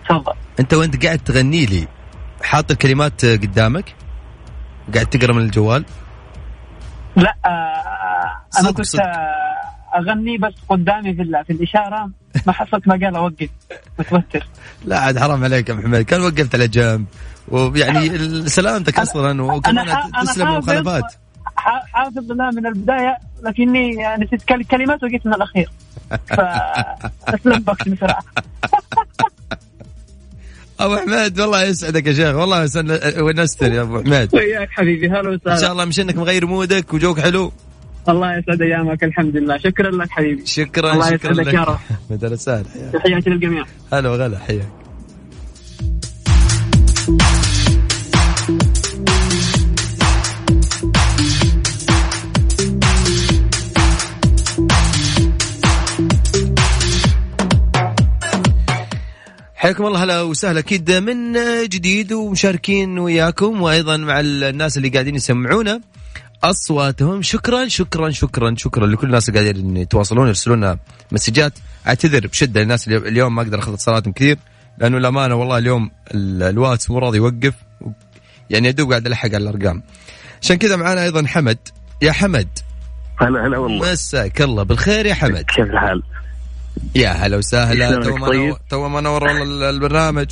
تفضل. 0.08 0.32
أنت 0.60 0.74
وأنت 0.74 1.04
قاعد 1.06 1.18
تغني 1.18 1.66
لي 1.66 1.88
حاط 2.42 2.70
الكلمات 2.70 3.24
قدامك. 3.24 3.84
قاعد 4.94 5.06
تقرأ 5.06 5.32
من 5.32 5.42
الجوال؟ 5.42 5.84
لا 7.16 7.34
آه، 7.44 7.48
أنا 8.60 8.68
صدق- 8.68 8.76
كنت 8.76 8.86
صدق. 8.86 9.02
آه، 9.02 9.98
أغني 9.98 10.38
بس 10.38 10.52
قدامي 10.68 11.14
في 11.14 11.42
في 11.46 11.52
الإشارة. 11.52 12.10
ما 12.46 12.52
حصلت 12.52 12.88
مجال 12.88 13.16
أوقف 13.16 13.48
متوتر. 13.98 14.46
لا 14.84 14.98
عاد 15.00 15.18
حرام 15.18 15.44
عليك 15.44 15.68
يا 15.68 15.74
حميد 15.74 16.02
كان 16.02 16.20
وقفت 16.20 16.54
على 16.54 16.68
جنب. 16.68 17.04
ويعني 17.48 18.48
سلامتك 18.48 18.98
أصلا 18.98 19.42
وكمان 19.42 19.86
تسلم 20.22 20.48
المخالفات 20.48 21.14
حافظ 21.92 22.32
لها 22.32 22.50
من 22.50 22.66
البداية 22.66 23.18
لكني 23.42 23.94
يعني 23.94 24.24
نسيت 24.24 24.42
كل- 24.42 24.64
كلمات 24.64 25.04
وجيت 25.04 25.26
من 25.26 25.34
الأخير. 25.34 25.70
فاسلم 27.26 27.58
بوكس 27.62 27.88
بسرعة. 27.88 28.22
أبو 30.80 30.96
حميد 30.96 31.40
والله 31.40 31.62
يسعدك 31.62 32.06
يا 32.06 32.12
شيخ. 32.12 32.34
والله 32.34 32.68
ونستر 33.22 33.72
يا 33.72 33.82
أبو 33.82 34.02
حميد؟ 34.02 34.34
وياك 34.34 34.70
حبيبي 34.70 35.08
هلا 35.08 35.20
إن 35.34 35.38
شاء 35.44 35.54
وسهلا 35.54 35.72
الله 35.72 35.84
مش 35.84 36.00
إنك 36.00 36.16
مغير 36.16 36.46
مودك 36.46 36.94
وجوك 36.94 37.20
حلو. 37.20 37.52
الله 38.08 38.38
يسعد 38.38 38.62
أيامك 38.62 39.04
الحمد 39.04 39.36
لله. 39.36 39.58
شكرا 39.58 39.90
لك 39.90 40.10
حبيبي. 40.10 40.46
شكرا 40.46 40.92
الله 40.92 41.10
شكرا 41.10 41.32
لك. 41.32 41.54
يا 41.54 41.60
رب. 41.60 41.78
أهلا 42.12 42.32
وسهلا. 42.32 42.64
تحياتي 42.92 43.30
للجميع. 43.30 43.64
هلا 43.92 44.08
وغلا 44.08 44.38
حياك. 44.38 44.79
حياكم 59.70 59.86
الله 59.86 60.02
هلا 60.04 60.22
وسهلا. 60.22 60.58
أكيد 60.58 60.92
من 60.92 61.32
جديد 61.68 62.12
ومشاركين 62.12 62.98
وياكم 62.98 63.62
وأيضا 63.62 63.96
مع 63.96 64.20
الناس 64.20 64.76
اللي 64.76 64.88
قاعدين 64.88 65.14
يسمعونا. 65.14 65.80
أصواتهم 66.44 67.22
شكرا 67.22 67.68
شكرا 67.68 68.10
شكرا 68.10 68.54
شكرا 68.56 68.86
لكل 68.86 69.06
الناس 69.06 69.28
اللي 69.28 69.40
قاعدين 69.40 69.76
يتواصلون 69.76 70.28
يرسلون 70.28 70.76
مسجات. 71.12 71.52
أعتذر 71.86 72.26
بشدة 72.26 72.60
للناس 72.60 72.88
اللي 72.88 73.08
اليوم 73.08 73.34
ما 73.34 73.42
أقدر 73.42 73.58
اخذ 73.58 73.72
اتصالاتهم 73.72 74.12
كثير 74.12 74.38
لأنه 74.78 74.96
الأمانة 74.98 75.34
والله 75.34 75.58
اليوم 75.58 75.90
ال- 76.14 76.42
الواتس 76.42 76.90
مو 76.90 76.98
راضي 76.98 77.16
يوقف 77.18 77.54
يعني 78.50 78.66
يا 78.66 78.72
دوب 78.72 78.90
قاعد 78.90 79.06
ألحق 79.06 79.26
على 79.34 79.36
الأرقام. 79.36 79.82
عشان 80.42 80.56
كذا 80.56 80.76
معنا 80.76 81.02
أيضا 81.04 81.26
حمد. 81.26 81.58
يا 82.02 82.12
حمد. 82.12 82.48
هلا 83.20 83.46
هلا 83.46 83.58
والله. 83.58 83.92
مساك 83.92 84.42
الله 84.42 84.62
بالخير 84.62 85.06
يا 85.06 85.14
حمد. 85.14 85.44
كيف 85.44 85.60
الحال؟ 85.70 86.02
يا 86.94 87.08
هلا 87.08 87.36
وسهلا؟ 87.36 88.00
تو 88.00 88.16
ما 88.16 88.26
طيب؟ 88.26 88.40
نور 88.40 88.58
تو 88.70 88.88
ما 88.88 89.00
نور 89.00 89.24
والله 89.24 89.70
البرنامج 89.70 90.26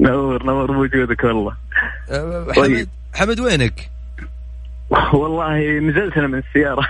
نور 0.00 0.46
نور 0.46 0.72
بوجودك 0.72 1.24
والله 1.24 1.56
أه، 2.10 2.46
حمد 2.52 2.66
طيب. 2.66 2.88
حمد 3.14 3.40
وينك؟ 3.40 3.90
والله 5.12 5.78
نزلت 5.78 6.16
أنا 6.16 6.26
من 6.26 6.38
السيارة 6.38 6.88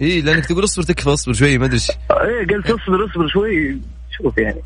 إي 0.00 0.20
لأنك 0.20 0.46
تقول 0.46 0.64
اصبر 0.64 0.82
تكفى 0.82 1.08
اصبر 1.08 1.32
شوي 1.32 1.58
ما 1.58 1.66
أدري. 1.66 1.80
إيه 2.10 2.46
قلت 2.46 2.70
اصبر 2.70 3.04
اصبر 3.04 3.28
شوي 3.28 3.78
شوف 4.10 4.38
يعني 4.38 4.60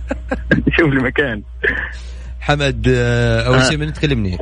شوف 0.78 0.94
لي 0.94 1.02
مكان 1.02 1.42
حمد 2.40 2.86
آه، 2.88 3.46
أول 3.46 3.58
آه. 3.58 3.68
شيء 3.68 3.78
من 3.78 3.92
تكلمني 3.92 4.38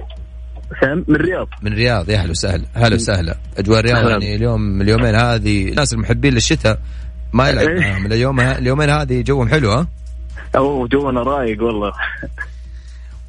سام 0.80 1.04
من 1.08 1.16
الرياض 1.16 1.48
من 1.62 1.72
الرياض 1.72 2.10
يا 2.10 2.16
هلا 2.18 2.30
وسهلا 2.30 2.64
هلا 2.74 2.94
وسهلا 2.94 3.36
أجواء 3.58 3.80
الرياض. 3.80 4.10
يعني 4.10 4.36
اليوم 4.36 4.80
اليومين 4.80 5.14
هذه 5.14 5.68
الناس 5.68 5.92
المحبين 5.92 6.34
للشتاء 6.34 6.80
ما 7.34 7.48
يلعب 7.48 7.68
إيه. 7.68 7.80
معاهم 7.80 8.06
اليوم 8.06 8.40
اليومين 8.40 8.90
هذه 8.90 9.22
جوهم 9.22 9.48
حلو 9.48 9.70
ها؟ 9.70 9.86
اوه 10.56 10.88
جونا 10.88 11.22
رايق 11.22 11.62
والله. 11.62 11.92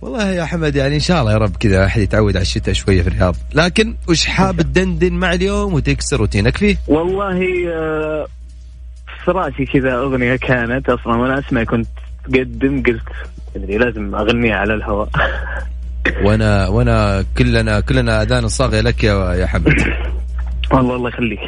والله 0.02 0.32
يا 0.32 0.46
حمد 0.46 0.76
يعني 0.76 0.96
إن 0.96 1.00
شاء 1.00 1.22
الله 1.22 1.32
يا 1.32 1.38
رب 1.38 1.56
كذا 1.56 1.86
أحد 1.86 2.02
يتعود 2.02 2.36
على 2.36 2.42
الشتاء 2.42 2.74
شوية 2.74 3.02
في 3.02 3.08
الرياض. 3.08 3.36
لكن 3.54 3.96
وش 4.10 4.26
حاب 4.26 4.62
تدندن 4.74 5.14
مع 5.14 5.34
اليوم 5.34 5.74
وتكسر 5.74 6.18
روتينك 6.18 6.58
فيه؟ 6.58 6.78
والله 6.88 7.40
آه، 7.74 8.28
في 9.26 9.32
رأسي 9.32 9.66
كذا 9.66 9.94
أغنية 9.94 10.36
كانت 10.36 10.90
أصلا 10.90 11.16
وأنا 11.16 11.40
أسمع 11.40 11.64
كنت 11.64 11.88
تقدم 12.24 12.84
قلت 12.84 13.04
ادري 13.56 13.78
لازم 13.78 14.16
أغنيها 14.16 14.56
على 14.56 14.74
الهواء. 14.74 15.10
وأنا 16.26 16.68
وأنا 16.68 17.26
كلنا 17.38 17.80
كلنا 17.80 18.22
أذان 18.22 18.48
صاغيه 18.48 18.82
لك 18.82 19.04
يا 19.04 19.34
يا 19.34 19.46
حمد 19.46 19.74
والله 20.72 20.96
الله 20.96 21.10
يخليك. 21.10 21.40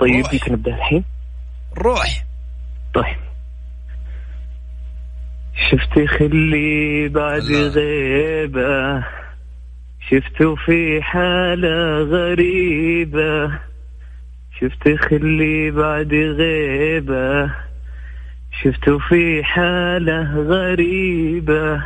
طيب. 0.00 0.24
ممكن 0.32 0.52
نبدأ 0.52 0.74
الحين؟ 0.74 1.04
روح. 1.78 2.24
طيب. 2.94 3.16
شفتي 5.70 6.06
خلي 6.06 7.08
بعد 7.08 7.42
الله. 7.42 7.68
غيبة. 7.68 9.04
شفته 10.10 10.54
في 10.54 11.02
حالة 11.02 11.98
غريبة. 11.98 13.58
شفت 14.60 14.88
خلي 15.00 15.70
بعد 15.70 16.14
غيبة. 16.14 17.50
شفته 18.62 18.98
في 18.98 19.44
حالة 19.44 20.34
غريبة. 20.34 21.82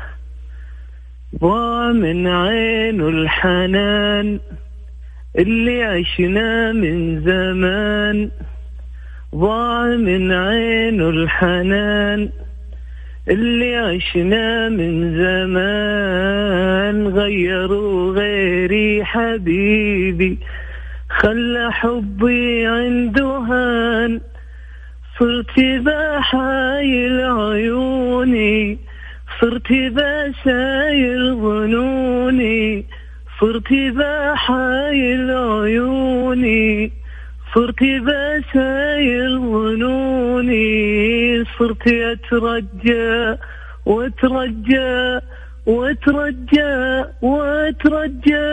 ضاع 1.40 1.92
من 1.92 2.26
عينه 2.26 3.08
الحنان 3.08 4.40
اللي 5.38 5.82
عشنا 5.82 6.72
من 6.72 7.20
زمان. 7.24 8.30
ضاع 9.34 9.86
من 9.86 10.32
عينه 10.32 11.08
الحنان 11.08 12.28
اللي 13.28 13.76
عشنا 13.76 14.68
من 14.68 15.16
زمان. 15.16 17.08
غيروا 17.08 18.12
غيري 18.12 19.04
حبيبي 19.04 20.38
خلى 21.10 21.72
حبي 21.72 22.66
عنده 22.66 23.26
هان. 23.26 24.20
صرت 25.18 25.60
بحايل 25.60 27.20
عيوني 27.20 28.78
صرت 29.40 29.72
بسايل 29.72 31.34
ظنوني 31.34 32.84
صرت 33.40 33.72
بحايل 33.72 35.30
عيوني. 35.30 37.03
صرت 37.54 37.82
بسايل 37.82 39.38
ظنوني 39.38 40.64
صرت 41.58 41.86
أترجى 41.86 43.38
وأترجى 43.86 45.20
وأترجى 45.66 47.04
وأترجى. 47.22 48.48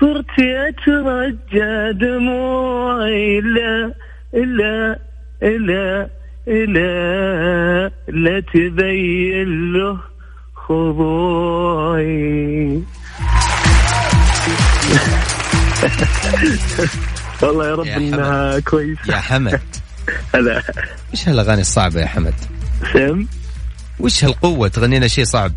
صرت 0.00 0.36
أترجى 0.38 1.92
دموعي 1.92 3.40
لا 3.40 3.94
لا 4.32 4.98
لا 5.42 6.08
لا 6.46 7.90
لا 8.08 8.40
تبين 8.40 9.72
له 9.72 9.98
خضوعي. 10.54 12.10
والله 17.42 17.68
يا 17.68 17.74
رب 17.74 17.86
يا. 17.86 17.96
إنها 17.96 18.60
كويس 18.60 18.98
يا 19.08 19.16
حمد. 19.16 19.60
هلا. 20.34 20.62
وش 21.12 21.28
هالأغاني 21.28 21.60
الصعبة 21.60 22.00
يا 22.00 22.06
حمد؟ 22.06 22.34
سم 22.92 23.26
وش 24.00 24.24
هالقوة 24.24 24.68
تغني 24.68 24.98
لنا 24.98 25.08
شيء 25.08 25.24
صعب؟ 25.24 25.52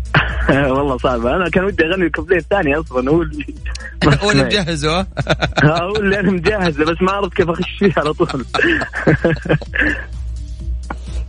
والله 0.50 0.98
صعبة. 0.98 1.36
أنا 1.36 1.48
كان 1.50 1.64
ودي 1.64 1.84
أغني 1.84 2.06
الكوبليه 2.06 2.38
الثاني 2.38 2.74
أصلا 2.76 3.10
هو 3.10 3.22
اللي 3.22 3.44
هو 4.22 4.30
اللي 4.30 4.44
مجهزه 4.44 5.06
هو 5.64 5.96
اللي 5.96 6.20
أنا 6.20 6.30
مجهزه 6.30 6.84
بس 6.84 7.02
ما 7.02 7.12
عرفت 7.12 7.34
كيف 7.36 7.48
أخش 7.50 7.78
فيه 7.78 7.92
على 7.96 8.12
طول. 8.12 8.44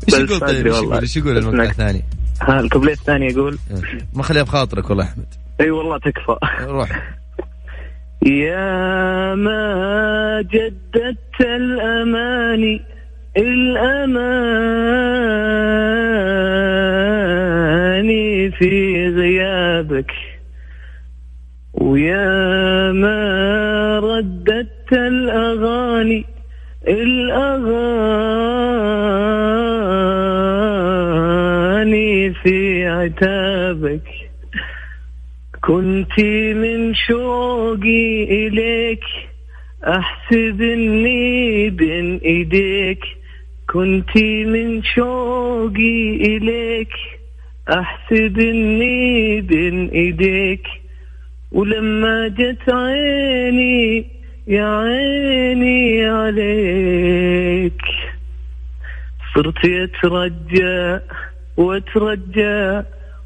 إيش 0.09 0.19
يقول 0.19 0.39
طيب؟ 0.39 0.67
إيش 0.67 0.75
والله. 0.75 0.89
يقول؟ 0.91 1.01
إيش 1.01 1.17
يقول 1.17 1.37
المقطع. 1.37 1.63
الثاني؟ 1.69 2.03
ها 2.41 2.59
الكوبليه 2.59 2.93
الثاني 2.93 3.27
يقول؟ 3.27 3.57
ما 4.13 4.23
خليها 4.23 4.43
بخاطرك 4.43 4.89
والله 4.89 5.03
أحمد. 5.03 5.25
إي 5.61 5.71
والله 5.71 5.97
تكفى. 5.97 6.37
روح. 6.61 7.13
يا 8.25 9.35
ما 9.35 10.41
جددت 10.51 11.41
الأماني 11.41 12.81
الأماني 13.37 14.11
في 18.51 19.07
غيابك. 19.09 20.11
ويا 21.73 22.91
ما 22.91 23.99
رددت 23.99 24.93
الأغاني 24.93 26.25
الأغاني 26.87 28.33
في 32.33 32.87
عتابك. 32.87 34.12
كنت 35.63 36.19
من 36.55 36.95
شوقي 36.95 38.23
إليك 38.23 39.03
أحسب 39.87 40.61
إني 40.61 41.69
بين 41.69 42.17
إيديك. 42.25 43.03
كنت 43.73 44.17
من 44.45 44.83
شوقي 44.83 46.15
إليك 46.15 46.93
أحسب 47.69 48.39
إني 48.39 49.41
بين 49.41 49.89
إيديك. 49.89 50.67
ولما 51.51 52.27
جت 52.27 52.69
عيني 52.69 54.05
يا 54.47 54.65
عيني 54.65 56.05
عليك. 56.05 57.81
صرت 59.35 59.65
أترجى 59.65 60.99
وأترجى 61.57 62.83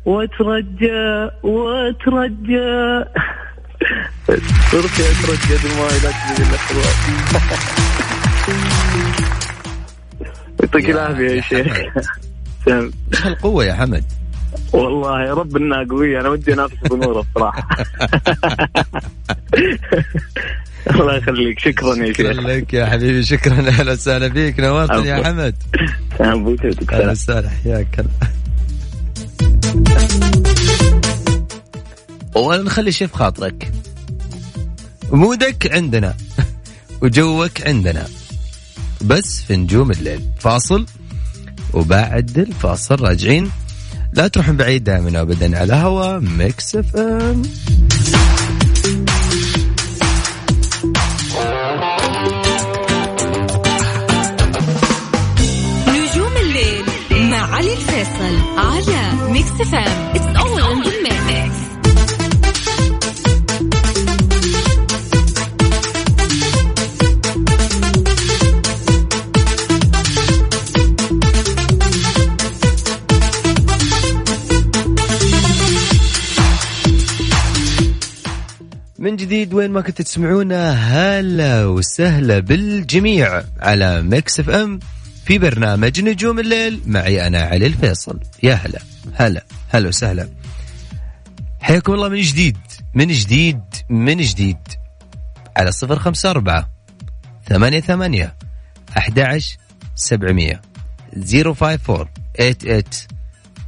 وأترجى 0.07 1.29
وأترجى. 1.43 3.03
صرت 4.71 4.99
أترجى 4.99 5.55
دموعي 5.67 5.99
لا 6.03 6.09
إلا 6.39 6.57
خضوع 6.57 6.83
يعطيك 10.61 10.89
العافية 10.89 11.29
يا 11.29 11.31
يا 11.35 11.41
شيخ. 11.41 11.77
إيش 12.67 12.91
هالقوه 13.23 13.65
يا 13.65 13.73
حمد؟ 13.73 14.03
والله 14.73 15.21
يا 15.21 15.33
رب 15.33 15.57
إنها 15.57 15.83
قوية. 15.89 16.19
أنا 16.21 16.29
ودي 16.29 16.53
أنافس 16.53 16.77
بنوره 16.91 17.19
الصراحة. 17.19 17.67
الله 20.91 21.15
يخليك. 21.15 21.59
شكرا 21.59 21.95
يا 21.95 22.13
شكرا 22.13 22.33
شيخ 22.33 22.41
لك 22.45 22.73
يا 22.73 22.85
حبيبي. 22.85 23.23
شكرا. 23.23 23.53
أهلا 23.53 23.91
وسهلا 23.91 24.29
فيك. 24.29 24.59
نورتني 24.59 25.07
يا. 25.07 25.23
حمد. 25.23 25.55
أهلا. 26.21 27.11
وسهلا. 27.11 27.49
حياك 27.49 27.99
هلا. 27.99 28.36
ولا 32.35 32.63
نخلي 32.63 32.91
شيء 32.91 33.07
في 33.07 33.13
خاطرك. 33.13 33.71
mood 35.11 35.59
ك 35.59 35.71
عندنا 35.73 36.15
وجوك 37.01 37.67
عندنا. 37.67 38.07
بس 39.01 39.41
في 39.41 39.55
نجوم 39.55 39.91
الليل. 39.91 40.21
فاصل 40.39 40.85
وبعد 41.73 42.37
الفاصل 42.37 43.01
راجعين. 43.01 43.51
لا 44.13 44.27
تروحون 44.27 44.57
بعيد 44.57 44.83
دائما 44.83 45.19
وابدا 45.19 45.59
على 45.59 45.73
هوا 45.73 46.19
Mix 46.19 46.75
FM. 46.75 47.41
الفيصل 57.97 58.57
على 58.57 59.31
Mix 59.31 59.49
FM 59.49 60.15
it's 60.15 60.25
all 60.25 60.61
in 60.61 60.83
the 60.83 61.25
mix 61.25 61.57
من 78.99 79.15
جديد 79.15 79.53
وين 79.53 79.71
ما 79.71 79.81
كنت 79.81 80.01
تسمعونا 80.01 80.71
هلا 80.71 81.65
وسهلا 81.65 82.39
بالجميع 82.39 83.43
على 83.59 84.01
Mix 84.01 84.39
FM 84.39 84.79
في 85.27 85.37
برنامج 85.37 86.01
نجوم 86.01 86.39
الليل. 86.39 86.81
معي 86.85 87.27
أنا 87.27 87.41
علي 87.41 87.67
الفيصل. 87.67 88.19
يا 88.43 88.53
هلا. 88.53 88.79
هلا. 89.13 89.43
هلا 89.69 89.87
وسهلا. 89.87 90.29
حياكم 91.59 91.93
الله 91.93 92.09
من 92.09 92.21
جديد. 92.21 92.57
من 92.93 93.07
جديد. 93.07 93.61
من 93.89 94.17
جديد. 94.17 94.57
على 95.57 95.71
صفر 95.71 95.99
خمسة 95.99 96.29
أربعة 96.29 96.69
ثمانية 97.49 97.79
ثمانية 97.79 98.35
أحد 98.97 99.19
عشر 99.19 99.57
سبعمية 99.95 100.61
zero 101.13 101.53
five 101.53 101.83
four 101.83 102.09
eight 102.39 102.65
eight 102.65 102.95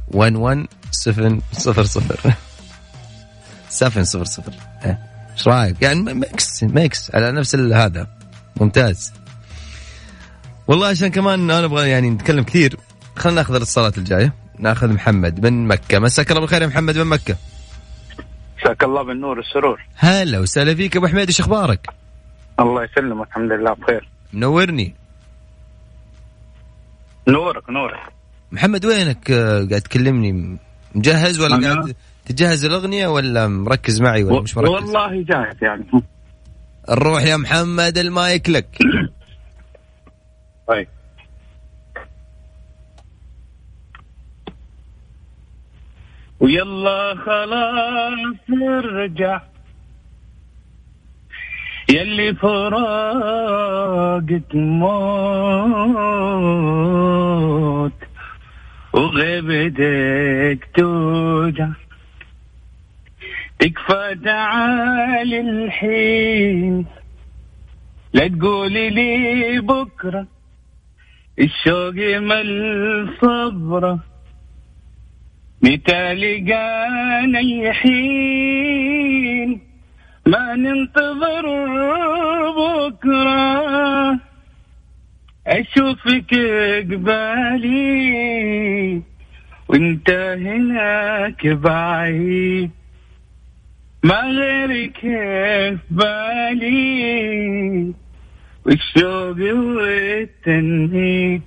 one 0.08 0.36
one 0.36 0.66
seven 0.90 1.40
صفر 1.52 1.84
صفر. 1.84 2.34
seven 3.80 4.04
صفر 4.04 4.24
صفر. 4.24 4.52
إيه. 4.84 4.98
إيش 5.32 5.48
رأيك؟ 5.48 5.82
يعني 5.82 6.14
mix 6.14 6.62
mix 6.62 7.14
على 7.14 7.32
نفس 7.32 7.54
هذا. 7.54 8.06
ممتاز. 8.60 9.19
والله 10.70 10.88
عشان 10.88 11.08
كمان 11.08 11.50
أنا 11.50 11.64
أبغى 11.64 11.88
يعني 11.88 12.10
نتكلم 12.10 12.42
كثير. 12.42 12.76
خلينا 13.16 13.40
ناخذ 13.40 13.54
الاتصالات 13.54 13.98
الجاية. 13.98 14.32
ناخذ 14.58 14.92
محمد 14.92 15.46
من 15.46 15.68
مكة. 15.68 15.98
مساك 15.98 16.30
الله 16.30 16.40
بالخير 16.40 16.62
يا 16.62 16.66
محمد 16.66 16.98
من 16.98 17.06
مكة. 17.06 17.36
مساك 18.58 18.84
الله 18.84 19.02
بالنور 19.02 19.38
والسرور. 19.38 19.80
هلا 19.96 20.38
وسهلا 20.38 20.74
فيك 20.74 20.96
أبو 20.96 21.06
حميد 21.06 21.26
إيش 21.26 21.40
أخبارك؟ 21.40 21.86
الله 22.60 22.84
يسلمك 22.84 23.26
الحمد 23.26 23.52
لله 23.52 23.72
بخير. 23.72 24.08
منورني. 24.32 24.94
نورك 27.28 27.70
نورك. 27.70 28.00
محمد 28.52 28.84
وينك؟ 28.84 29.30
آه، 29.30 29.66
قاعد 29.70 29.80
تكلمني 29.80 30.58
مجهز 30.94 31.40
ولا 31.40 31.68
قاعد 31.68 31.94
تجهز 32.26 32.64
الأغنية 32.64 33.06
ولا 33.06 33.48
مركز 33.48 34.00
معي 34.00 34.24
ولا 34.24 34.42
مش 34.42 34.56
مركز؟ 34.56 34.70
والله 34.70 35.24
جاهز 35.24 35.56
يعني. 35.62 35.84
نروح 36.90 37.22
يا 37.22 37.36
محمد 37.36 37.98
المايك 37.98 38.50
لك. 38.50 38.78
طيب. 40.70 40.88
ويلا 46.40 47.14
خلاص 47.14 48.36
نرجع 48.48 49.40
يلي 51.90 52.34
فراقك 52.34 53.54
موت 54.54 56.00
وغيبتك 58.92 60.68
توجع. 60.74 61.68
تكفى 63.58 64.16
تعالي 64.24 65.40
الحين. 65.40 66.86
لا 68.12 68.28
تقولي 68.28 68.90
لي 68.90 69.60
بكرة. 69.60 70.26
الشوق 71.40 71.94
مل 72.18 73.08
صبره 73.20 73.98
متى 75.62 76.14
لقانا 76.14 77.40
الحين 77.40 78.90
ما 80.26 80.54
ننتظر 80.54 81.46
بكرة. 82.60 84.20
أشوفك 85.46 86.34
قبالي 86.90 87.90
وإنت 89.68 90.10
هناك 90.46 91.46
بعيد. 91.46 92.70
ما 94.04 94.20
غيرك 94.20 95.00
في 95.00 95.78
بالي 95.90 96.80
والشوق 98.66 99.38
والتنهيد 99.76 101.42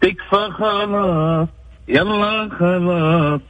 تكفى 0.00 0.50
خلاص 0.58 1.48
يلا 1.88 2.48
خلاص. 2.58 3.40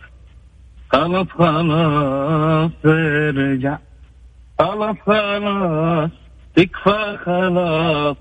خلاص 0.89 1.27
خلاص 1.39 2.71
ارجع. 2.85 3.79
خلاص 4.59 4.97
خلاص 5.07 6.11
تكفى 6.57 7.19
خلاص. 7.25 8.17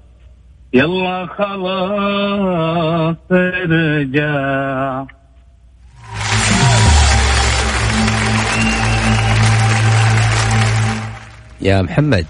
يلا 0.74 1.26
خلاص 1.26 3.18
ارجع. 3.32 5.06
يا 11.62 11.82
محمد. 11.82 12.26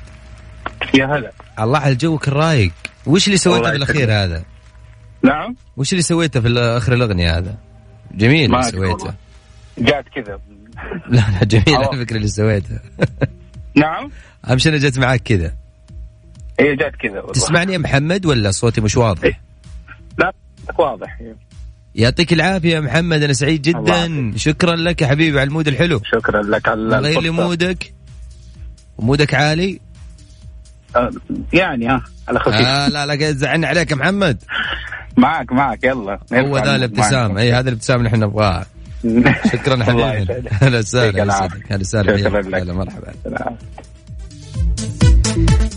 يا 0.94 1.06
هلا. 1.06 1.43
الله 1.60 1.80
على 1.80 1.96
جوك 1.96 2.28
الرايق 2.28 2.72
وش 3.06 3.28
اللي 3.28 3.38
سويته 3.38 3.60
الله 3.60 3.72
بالأخير 3.72 4.12
هذا؟ 4.12 4.44
نعم 5.24 5.56
وش 5.78 5.92
اللي 5.92 6.02
سويته 6.02 6.42
في 6.42 6.60
اخر 6.60 6.94
الأغنية 6.94 7.38
هذا؟ 7.38 7.56
جميل 8.12 8.56
اللي 8.56 8.64
سويته. 8.72 9.14
جات 9.78 10.06
كذا 10.16 10.40
لا 11.10 11.24
لا 11.40 11.44
جميل 11.44 11.76
أوه. 11.76 11.88
على 11.88 12.06
فكرة 12.06 12.18
اللي 12.18 12.28
سويته 12.28 12.80
نعم 13.76 14.12
اهم 14.50 14.58
شيء 14.58 14.72
أنا 14.72 14.82
جت 14.82 15.00
معاك 15.00 15.22
كذا 15.22 15.54
هي 16.60 16.76
جات 16.76 16.96
كذا. 16.96 17.22
تسمعني 17.34 17.74
يا 17.74 17.78
محمد 17.78 18.26
ولا 18.26 18.52
صوتي 18.52 18.82
مش 18.82 18.98
واضح؟ 18.98 19.42
لا 20.18 20.34
واضح 20.80 21.22
يعطيك 21.96 22.34
العافية 22.34 22.76
يا 22.76 22.80
محمد 22.80 23.24
أنا 23.24 23.34
سعيد 23.34 23.68
الله 23.68 24.08
جدا. 24.08 24.38
شكرا 24.38 24.76
لك 24.76 25.02
يا 25.02 25.08
حبيبي 25.08 25.40
على 25.40 25.48
ال 25.48 25.52
mood 25.52 25.68
الحلو 25.68 26.02
شكرا 26.16 26.42
لك 26.42 26.68
على 26.68 27.00
الفرصة. 27.00 27.32
mood 27.32 27.81
ك 27.81 27.94
و 28.98 29.04
mood 29.04 29.28
ك 29.28 29.34
عالي 29.34 29.80
يعني 31.54 31.88
ها 31.88 32.04
على 32.28 32.40
خفيف. 32.40 32.68
آه 32.68 32.88
لا 32.88 33.06
لا 33.06 33.32
تزعلني 33.32 33.66
عليك 33.66 33.92
يا 33.92 33.96
محمد. 33.96 34.44
معك 35.18 35.52
معك 35.52 35.84
يلا. 35.84 36.20
هو 36.34 36.58
ذا 36.58 36.76
الابتسام. 36.76 37.38
إي 37.38 37.54
هذا 37.54 37.70
الابتسام 37.70 37.98
اللي 37.98 38.08
إحنا 38.08 38.26
نبغاه. 38.26 38.66
شكرا 39.54 39.84
حبيبي. 39.84 40.50
هلا 40.52 40.80
وسهلا 40.80 41.24
هلا. 41.24 41.80
وسهلا. 41.80 42.38
هلا 42.62 42.74
مرحبا. 42.74 43.14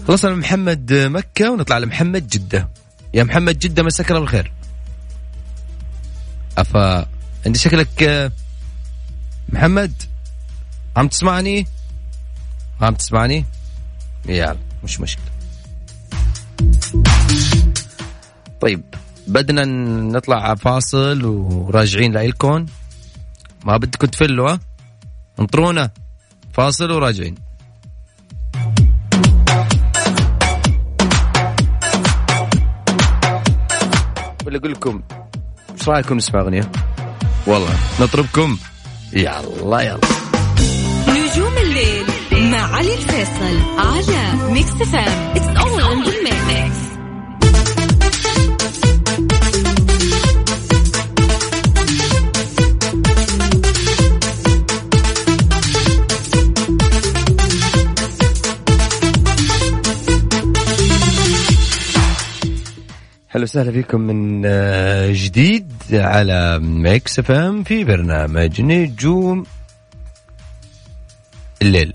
خلصنا 0.09 0.31
من 0.31 0.39
محمد 0.39 0.93
مكة 0.93 1.51
ونطلع 1.51 1.79
لمحمد 1.79 2.27
جدة. 2.29 2.69
يا 3.15 3.25
محمد 3.25 3.59
جدة 3.59 3.83
مساك 3.83 4.11
الله 4.11 4.21
بالخير. 4.21 4.53
أفا 6.59 7.07
عندي 7.47 7.59
شكلك 7.59 8.03
آه، 8.03 8.31
محمد؟ 9.49 9.93
عم 10.97 11.09
تسمعني؟ 11.09 11.67
عم 12.81 12.95
تسمعني؟ 12.95 13.45
يلا. 14.29 14.57
مش 14.85 15.01
مشكلة. 15.01 15.25
طيب 18.61 18.83
بدنا 19.27 19.65
نطلع 20.19 20.55
فاصل 20.55 21.25
وراجعين 21.25 22.13
لإلكم 22.13 22.67
ما 23.65 23.77
بدكم 23.77 24.07
تفلوا 24.07 24.51
ها؟ 24.51 24.61
انطرونا. 25.41 25.91
فاصل 26.53 26.91
وراجعين. 26.91 27.35
ولا 34.47 34.59
أقول 34.59 34.73
لكم 34.73 35.03
إيش 35.71 35.89
رأيكم 35.89 36.17
نسمع 36.17 36.41
أغنية؟ 36.41 36.71
والله 37.47 37.77
نطربكم. 38.01 38.59
يلا 39.13 39.81
يلا. 39.81 40.26
علي 42.77 42.95
الفيصل 42.95 43.57
على 43.79 44.53
ميكس 44.53 44.71
FM 44.71 45.37
it's 45.37 45.47
all 45.47 45.83
in 45.83 46.03
the 46.05 46.21
mix 46.47 46.77
هلا 63.29 63.43
وسهلا 63.43 63.73
فيكم 63.73 64.01
من 64.01 64.43
آه، 64.47 65.11
جديد 65.13 65.73
على 65.93 66.59
Mix 66.59 67.19
FM 67.19 67.63
في 67.63 67.85
برنامج 67.85 68.63
نجوم 68.63 69.47
الليل. 71.63 71.93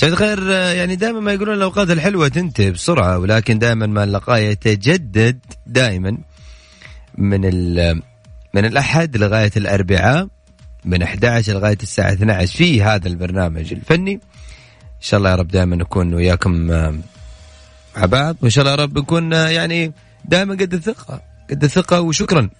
جزاك 0.00 0.14
خير 0.14 0.50
يعني 0.50 0.96
دائما 0.96 1.20
ما 1.20 1.32
يقولون 1.32 1.54
الأوقات 1.54 1.90
الحلوة 1.90 2.28
تنتهي 2.28 2.70
بسرعة 2.70 3.18
ولكن 3.18 3.58
دائما 3.58 3.86
ما 3.86 4.04
اللقاء 4.04 4.38
يتجدد 4.38 5.38
دائما 5.66 6.18
من 7.18 7.40
من 8.54 8.64
الأحد 8.64 9.16
لغاية 9.16 9.50
الأربعاء 9.56 10.28
من 10.84 11.02
11 11.02 11.52
لغاية 11.52 11.78
الساعة 11.82 12.12
12 12.12 12.56
في 12.56 12.82
هذا 12.82 13.08
البرنامج 13.08 13.72
الفني. 13.72 14.14
إن 14.14 14.20
شاء 15.00 15.18
الله 15.18 15.30
يا 15.30 15.34
رب 15.34 15.48
دائما 15.48 15.76
نكون 15.76 16.14
وياكم 16.14 16.52
مع 16.52 16.92
بعض 17.96 18.36
وإن 18.42 18.50
شاء 18.50 18.62
الله 18.62 18.70
يا 18.70 18.76
رب 18.76 18.98
نكون 18.98 19.32
يعني 19.32 19.92
دائما 20.24 20.54
قد 20.54 20.74
الثقة 20.74 21.22
قد 21.50 21.64
الثقة 21.64 22.00
وشكرا 22.00 22.50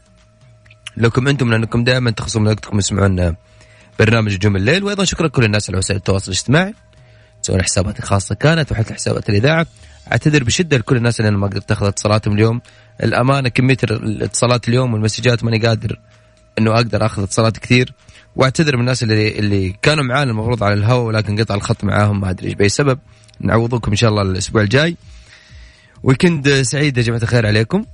لكم 0.96 1.28
أنتم 1.28 1.50
لأنكم 1.50 1.84
دائما 1.84 2.10
تخصصون 2.10 2.42
من 2.42 2.48
وقتكم 2.48 2.80
تسمعون 2.80 3.36
برنامج 3.98 4.34
نجوم 4.34 4.56
الليل. 4.56 4.84
وأيضا 4.84 5.04
شكرا 5.04 5.26
لكل 5.26 5.44
الناس 5.44 5.70
على 5.70 5.78
وسائل 5.78 5.98
التواصل 5.98 6.32
الاجتماعي. 6.32 6.74
تسوون 7.42 7.62
حسابات 7.62 7.98
الخاصه 7.98 8.34
كانت 8.34 8.72
وحتى 8.72 8.94
حسابات 8.94 9.30
الإذاعة. 9.30 9.66
أعتذر 10.12 10.44
بشدة 10.44 10.76
لكل 10.76 10.96
الناس 10.96 11.20
اللي 11.20 11.28
أنا 11.28 11.38
ما 11.38 11.46
قدرت 11.46 11.72
أخذ 11.72 11.86
اتصالاتهم 11.86 12.34
اليوم. 12.34 12.60
الأمانة 13.02 13.48
كمية 13.48 13.76
الاتصالات 13.84 14.68
اليوم 14.68 14.94
والمسجات 14.94 15.44
ماني 15.44 15.58
قادر 15.58 16.00
إنه 16.58 16.74
أقدر 16.74 17.06
أخذ 17.06 17.22
اتصالات 17.22 17.58
كثير. 17.58 17.94
وأعتذر 18.36 18.76
من 18.76 18.80
الناس 18.80 19.02
اللي 19.02 19.38
اللي 19.38 19.76
كانوا 19.82 20.04
معانا 20.04 20.30
المفروض 20.30 20.62
على 20.62 20.74
الهواء 20.74 21.06
ولكن 21.06 21.40
قطع 21.40 21.54
الخط 21.54 21.84
معاهم 21.84 22.20
ما 22.20 22.30
أدري 22.30 22.46
إيش 22.48 22.54
بأي 22.54 22.68
سبب. 22.68 22.98
نعوضكم 23.40 23.90
إن 23.90 23.96
شاء 23.96 24.10
الله 24.10 24.22
الأسبوع 24.22 24.62
الجاي. 24.62 24.96
ويكند 26.02 26.62
سعيد 26.62 26.98
يا 26.98 27.02
جماعة 27.02 27.22
الخير 27.22 27.46
عليكم. 27.46 27.84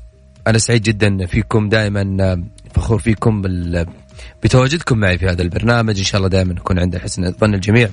أنا 0.46 0.58
سعيد 0.58 0.82
جدا 0.82 1.26
فيكم 1.26 1.68
دائما 1.68 2.44
فخور 2.74 2.98
فيكم 2.98 3.42
بتواجدكم 4.42 4.98
معي 4.98 5.18
في 5.18 5.26
هذا 5.26 5.42
البرنامج. 5.42 5.98
إن 5.98 6.04
شاء 6.04 6.18
الله 6.18 6.28
دائما 6.28 6.54
نكون 6.54 6.78
عند 6.78 6.96
حسن 6.96 7.32
ظن 7.32 7.54
الجميع. 7.54 7.90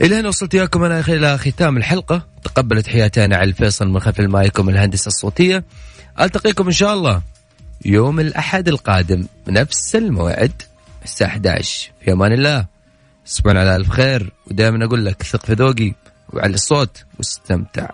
إلى 0.00 0.20
هنا 0.20 0.28
وصلت 0.28 0.54
إياكم 0.54 0.84
أنا 0.84 1.00
إلى 1.00 1.38
ختام 1.38 1.76
الحلقة. 1.76 2.26
تقبلت 2.44 2.88
حياتي 2.88 3.24
أنا 3.24 3.36
علي 3.36 3.50
الفيصل 3.50 3.88
من 3.88 4.00
خلف 4.00 4.20
المايك 4.20 4.58
ومن 4.58 4.72
الهندسة 4.74 5.06
الصوتية. 5.06 5.64
ألتقيكم 6.20 6.66
إن 6.66 6.72
شاء 6.72 6.94
الله 6.94 7.22
يوم 7.84 8.20
الأحد 8.20 8.68
القادم 8.68 9.26
بنفس 9.46 9.96
الموعد 9.96 10.62
الساعة 11.04 11.28
11 11.28 11.90
في 12.00 12.12
أمان 12.12 12.32
الله. 12.32 12.66
تصبحون 13.26 13.56
على 13.56 13.76
ألف 13.76 13.90
خير. 13.90 14.32
ودائما 14.46 14.84
أقول 14.84 15.04
لك 15.04 15.22
ثق 15.22 15.46
في 15.46 15.52
ذوقي 15.52 15.94
وعلى 16.32 16.54
الصوت 16.54 17.04
واستمتع. 17.18 17.90